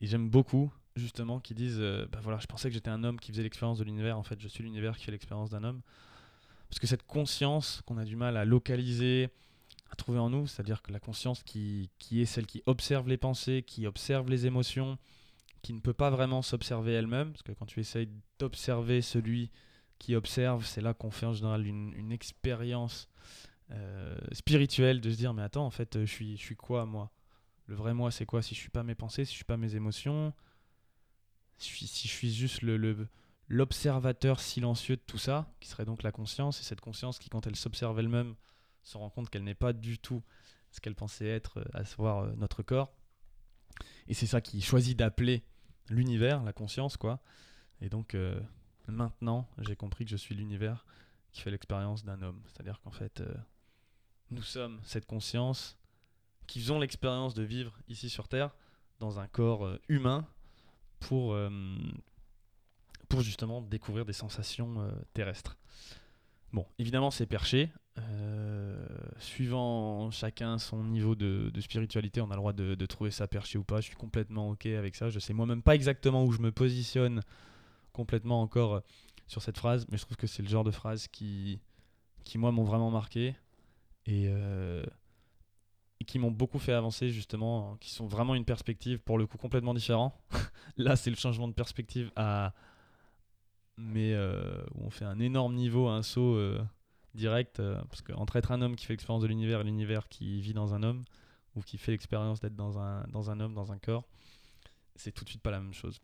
j'aime 0.01 0.29
beaucoup, 0.29 0.73
justement, 0.97 1.39
qui 1.39 1.55
disent 1.55 1.79
euh, 1.79 2.09
bah 2.11 2.19
voilà, 2.21 2.41
je 2.41 2.49
pensais 2.49 2.67
que 2.69 2.75
j'étais 2.75 2.91
un 2.91 3.05
homme 3.05 3.21
qui 3.21 3.31
faisait 3.31 3.45
l'expérience 3.45 3.79
de 3.79 3.85
l'univers, 3.85 4.19
en 4.19 4.25
fait, 4.25 4.41
je 4.41 4.49
suis 4.49 4.65
l'univers 4.65 4.97
qui 4.97 5.05
fait 5.05 5.13
l'expérience 5.13 5.51
d'un 5.51 5.63
homme. 5.63 5.83
Parce 6.69 6.81
que 6.81 6.89
cette 6.89 7.05
conscience 7.05 7.81
qu'on 7.87 7.97
a 7.97 8.05
du 8.05 8.17
mal 8.17 8.37
à 8.37 8.45
localiser, 8.45 9.29
à 9.93 9.95
trouver 9.95 10.19
en 10.19 10.31
nous, 10.31 10.49
c'est-à-dire 10.49 10.83
que 10.83 10.91
la 10.91 10.99
conscience 10.99 11.45
qui, 11.45 11.89
qui 12.01 12.21
est 12.21 12.27
celle 12.27 12.47
qui 12.47 12.61
observe 12.67 13.09
les 13.09 13.19
pensées, 13.19 13.63
qui 13.65 13.87
observe 13.87 14.29
les 14.29 14.47
émotions, 14.47 14.99
qui 15.63 15.75
ne 15.75 15.79
peut 15.79 15.95
pas 15.95 16.11
vraiment 16.11 16.43
s'observer 16.43 16.93
elle-même, 16.95 17.31
parce 17.31 17.45
que 17.45 17.53
quand 17.53 17.67
tu 17.67 17.79
essayes 17.79 18.09
d'observer 18.41 19.01
celui 19.01 19.53
qui 20.01 20.17
observe, 20.17 20.67
c'est 20.67 20.81
là 20.81 20.93
qu'on 20.93 21.13
fait 21.13 21.27
en 21.27 21.35
général 21.35 21.69
une, 21.69 21.93
une 21.93 22.11
expérience 22.11 23.09
euh, 23.73 24.17
spirituelle 24.33 25.01
de 25.01 25.11
se 25.11 25.17
dire 25.17 25.35
mais 25.35 25.43
attends 25.43 25.67
en 25.67 25.71
fait 25.71 25.97
euh, 25.97 26.07
je 26.07 26.13
suis, 26.13 26.37
je 26.37 26.43
suis 26.43 26.57
quoi 26.57 26.87
moi? 26.87 27.11
Le 27.67 27.75
vrai 27.75 27.95
moi 27.95 28.11
c'est 28.11 28.27
quoi? 28.27 28.43
Si 28.43 28.55
je 28.55 28.61
suis 28.61 28.71
pas 28.71 28.83
mes 28.83 28.95
pensées, 28.95 29.25
si 29.25 29.33
je 29.33 29.37
suis 29.37 29.45
pas 29.45 29.57
mes 29.57 29.75
émotions, 29.75 30.33
si 31.59 31.87
si 31.87 32.09
je 32.09 32.13
suis 32.13 32.33
juste 32.33 32.63
le, 32.63 33.09
l'observateur 33.49 34.41
silencieux 34.41 34.97
de 34.97 35.03
tout 35.07 35.19
ça, 35.19 35.53
qui 35.61 35.69
serait 35.69 35.85
donc 35.85 36.03
la 36.03 36.13
conscience, 36.13 36.61
et 36.61 36.65
cette 36.65 36.81
conscience 36.81 37.19
qui, 37.19 37.29
quand 37.29 37.47
elle 37.47 37.57
s'observe 37.57 37.99
elle-même, 37.99 38.35
se 38.83 38.97
rend 38.99 39.11
compte 39.11 39.31
qu'elle 39.31 39.45
n'est 39.45 39.55
pas 39.55 39.73
du 39.73 39.99
tout 39.99 40.23
ce 40.71 40.81
qu'elle 40.81 40.95
pensait 40.95 41.29
être, 41.29 41.59
euh, 41.59 41.65
à 41.73 41.85
savoir 41.85 42.35
notre 42.37 42.63
corps. 42.63 42.93
Et 44.09 44.15
c'est 44.15 44.27
ça 44.27 44.41
qui 44.41 44.61
choisit 44.61 44.99
d'appeler 44.99 45.45
l'univers, 45.89 46.43
la 46.43 46.53
conscience, 46.53 46.97
quoi. 46.97 47.23
Et 47.81 47.89
donc, 47.89 48.17
maintenant, 48.87 49.49
j'ai 49.59 49.77
compris 49.77 50.05
que 50.05 50.11
je 50.11 50.17
suis 50.17 50.35
l'univers 50.35 50.87
qui 51.33 51.41
fait 51.41 51.51
l'expérience 51.51 52.05
d'un 52.05 52.23
homme. 52.23 52.41
C'est-à-dire 52.47 52.81
qu'en 52.81 52.91
fait, 52.91 53.23
nous 54.33 54.43
sommes 54.43 54.81
cette 54.83 55.07
conscience 55.07 55.77
qui 56.47 56.61
faisons 56.61 56.81
l'expérience 56.81 57.35
de 57.35 57.43
vivre 57.43 57.79
ici 57.89 58.09
sur 58.09 58.29
Terre 58.29 58.51
dans 58.99 59.21
un 59.21 59.27
corps 59.27 59.67
euh, 59.67 59.81
humain 59.89 60.27
pour, 61.01 61.35
euh, 61.35 61.51
pour 63.09 63.21
justement 63.21 63.61
découvrir 63.61 64.05
des 64.05 64.13
sensations 64.13 64.81
euh, 64.81 64.91
terrestres. 65.13 65.57
Bon, 66.53 66.67
évidemment, 66.79 67.11
c'est 67.11 67.27
perché. 67.27 67.71
Suivant 69.19 70.11
chacun 70.11 70.59
son 70.59 70.83
niveau 70.83 71.15
de, 71.15 71.51
spiritualité, 71.61 72.21
on 72.21 72.31
a 72.31 72.35
le 72.35 72.37
droit 72.37 72.53
de, 72.53 72.75
de 72.75 72.87
trouver 72.87 73.11
ça 73.11 73.29
perché 73.29 73.59
ou 73.59 73.65
pas. 73.65 73.81
Je 73.81 73.87
suis 73.87 73.97
complètement 73.97 74.51
OK 74.51 74.67
avec 74.67 74.95
ça. 74.95 75.11
Je 75.11 75.19
sais 75.19 75.33
moi-même 75.33 75.63
pas 75.63 75.75
exactement 75.75 76.25
où 76.25 76.33
je 76.33 76.41
me 76.41 76.51
positionne 76.51 77.23
complètement 77.93 78.43
encore 78.43 78.83
sur 79.29 79.43
cette 79.43 79.59
phrase, 79.59 79.87
mais 79.91 79.99
je 79.99 80.05
trouve 80.05 80.17
que 80.17 80.27
c'est 80.27 80.43
le 80.43 80.49
genre 80.49 80.65
de 80.65 80.71
phrase 80.71 81.07
qui, 81.09 81.61
qui 82.25 82.39
moi, 82.39 82.53
m'ont 82.53 82.65
vraiment 82.65 82.91
marqué 82.91 83.35
et, 84.07 84.27
euh, 84.29 84.85
et 86.01 86.05
qui 86.05 86.19
m'ont 86.19 86.31
beaucoup 86.31 86.59
fait 86.59 86.73
avancer, 86.73 87.11
justement, 87.11 87.77
qui 87.77 87.91
sont 87.91 88.07
vraiment 88.07 88.35
une 88.35 88.45
perspective, 88.45 88.99
pour 88.99 89.19
le 89.19 89.27
coup, 89.27 89.39
complètement 89.39 89.75
différent. 89.75 90.21
Là, 90.77 90.97
c'est 90.97 91.11
le 91.11 91.17
changement 91.17 91.49
de 91.49 91.55
perspective 91.55 92.11
à. 92.17 92.55
Mais 93.79 94.13
euh, 94.13 94.63
où 94.75 94.85
on 94.87 94.91
fait 94.91 95.07
un 95.07 95.19
énorme 95.19 95.55
niveau, 95.55 95.89
un 95.89 96.03
saut 96.03 96.35
euh, 96.35 96.63
direct, 97.15 97.63
parce 97.89 98.03
qu'entre 98.03 98.37
être 98.37 98.53
un 98.53 98.61
homme 98.61 98.77
qui 98.77 98.85
fait 98.85 98.93
l'expérience 98.93 99.23
de 99.23 99.29
l'univers 99.29 99.61
et 99.61 99.65
l'univers 99.65 100.09
qui 100.09 100.41
vit 100.41 100.53
dans 100.53 100.75
un 100.75 100.83
homme, 100.83 101.05
ou 101.57 101.63
qui 101.63 101.79
fait 101.79 101.93
l'expérience 101.93 102.41
d'être 102.41 102.55
dans 102.55 102.79
un, 102.79 103.05
dans 103.09 103.31
un 103.31 103.41
homme, 103.41 103.55
dans 103.55 103.73
un 103.73 103.79
corps, 103.79 104.05
c'est 104.95 105.11
tout 105.11 105.25
de 105.25 105.31
suite 105.31 105.43
pas 105.43 105.51
la 105.51 105.61
même 105.61 105.73
chose. 105.73 106.01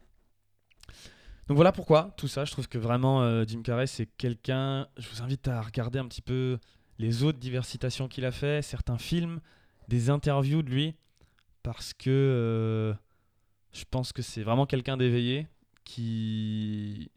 Donc 1.46 1.56
voilà 1.56 1.72
pourquoi 1.72 2.14
tout 2.16 2.28
ça. 2.28 2.46
Je 2.46 2.52
trouve 2.52 2.68
que 2.68 2.78
vraiment 2.78 3.44
Jim 3.44 3.62
Carrey 3.62 3.86
c'est 3.86 4.06
quelqu'un. 4.06 4.88
Je 4.96 5.08
vous 5.10 5.22
invite 5.22 5.46
à 5.48 5.60
regarder 5.60 5.98
un 5.98 6.06
petit 6.06 6.22
peu 6.22 6.58
les 6.98 7.22
autres 7.22 7.38
diversitations 7.38 8.08
qu'il 8.08 8.24
a 8.24 8.32
fait, 8.32 8.62
certains 8.62 8.98
films, 8.98 9.40
des 9.88 10.10
interviews 10.10 10.62
de 10.62 10.70
lui, 10.70 10.94
parce 11.62 11.94
que 11.94 12.10
euh, 12.10 12.94
je 13.72 13.84
pense 13.90 14.12
que 14.12 14.22
c'est 14.22 14.42
vraiment 14.42 14.66
quelqu'un 14.66 14.96
d'éveillé 14.96 15.46
qui 15.84 17.10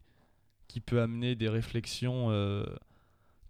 qui 0.68 0.80
peut 0.80 1.02
amener 1.02 1.34
des 1.34 1.50
réflexions 1.50 2.30
euh, 2.30 2.64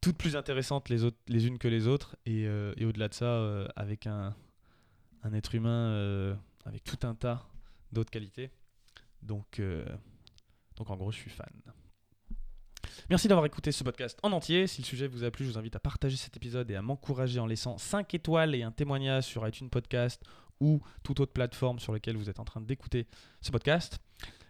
toutes 0.00 0.16
plus 0.16 0.34
intéressantes 0.34 0.88
les, 0.88 1.04
unes 1.46 1.58
que 1.58 1.68
les 1.68 1.86
autres 1.86 2.16
et, 2.26 2.48
euh, 2.48 2.74
et 2.76 2.84
au-delà 2.84 3.06
de 3.08 3.14
ça 3.14 3.68
avec 3.76 4.08
un, 4.08 4.34
un 5.22 5.32
être 5.32 5.54
humain 5.54 6.36
avec 6.64 6.82
tout 6.82 7.06
un 7.06 7.14
tas 7.14 7.46
d'autres 7.92 8.10
qualités. 8.10 8.50
Donc 9.22 9.60
donc 10.76 10.90
en 10.90 10.96
gros, 10.96 11.12
je 11.12 11.18
suis 11.18 11.30
fan. 11.30 11.46
Merci 13.10 13.28
d'avoir 13.28 13.46
écouté 13.46 13.72
ce 13.72 13.84
podcast 13.84 14.18
en 14.22 14.32
entier. 14.32 14.66
Si 14.66 14.82
le 14.82 14.86
sujet 14.86 15.06
vous 15.06 15.24
a 15.24 15.30
plu, 15.30 15.44
je 15.44 15.50
vous 15.50 15.58
invite 15.58 15.76
à 15.76 15.80
partager 15.80 16.16
cet 16.16 16.36
épisode 16.36 16.70
et 16.70 16.76
à 16.76 16.82
m'encourager 16.82 17.40
en 17.40 17.46
laissant 17.46 17.78
5 17.78 18.14
étoiles 18.14 18.54
et 18.54 18.62
un 18.62 18.72
témoignage 18.72 19.24
sur 19.24 19.46
iTunes 19.46 19.70
Podcast 19.70 20.22
ou 20.60 20.80
toute 21.02 21.20
autre 21.20 21.32
plateforme 21.32 21.78
sur 21.78 21.92
laquelle 21.92 22.16
vous 22.16 22.30
êtes 22.30 22.40
en 22.40 22.44
train 22.44 22.60
d'écouter 22.60 23.06
ce 23.40 23.50
podcast. 23.50 23.98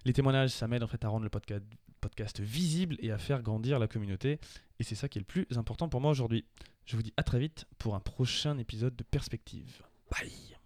Les 0.04 0.12
témoignages, 0.12 0.50
ça 0.50 0.68
m'aide 0.68 0.82
en 0.82 0.88
fait 0.88 1.04
à 1.04 1.08
rendre 1.08 1.24
le 1.24 1.30
podcast, 1.30 2.40
visible 2.40 2.96
et 3.00 3.10
à 3.10 3.18
faire 3.18 3.42
grandir 3.42 3.78
la 3.78 3.88
communauté. 3.88 4.38
Et 4.78 4.84
c'est 4.84 4.94
ça 4.94 5.08
qui 5.08 5.18
est 5.18 5.22
le 5.22 5.26
plus 5.26 5.46
important 5.56 5.88
pour 5.88 6.00
moi 6.00 6.10
aujourd'hui. 6.10 6.44
Je 6.84 6.96
vous 6.96 7.02
dis 7.02 7.14
à 7.16 7.22
très 7.22 7.38
vite 7.38 7.66
pour 7.78 7.94
un 7.94 8.00
prochain 8.00 8.58
épisode 8.58 8.96
de 8.96 9.04
Perspective. 9.04 9.82
Bye 10.10 10.61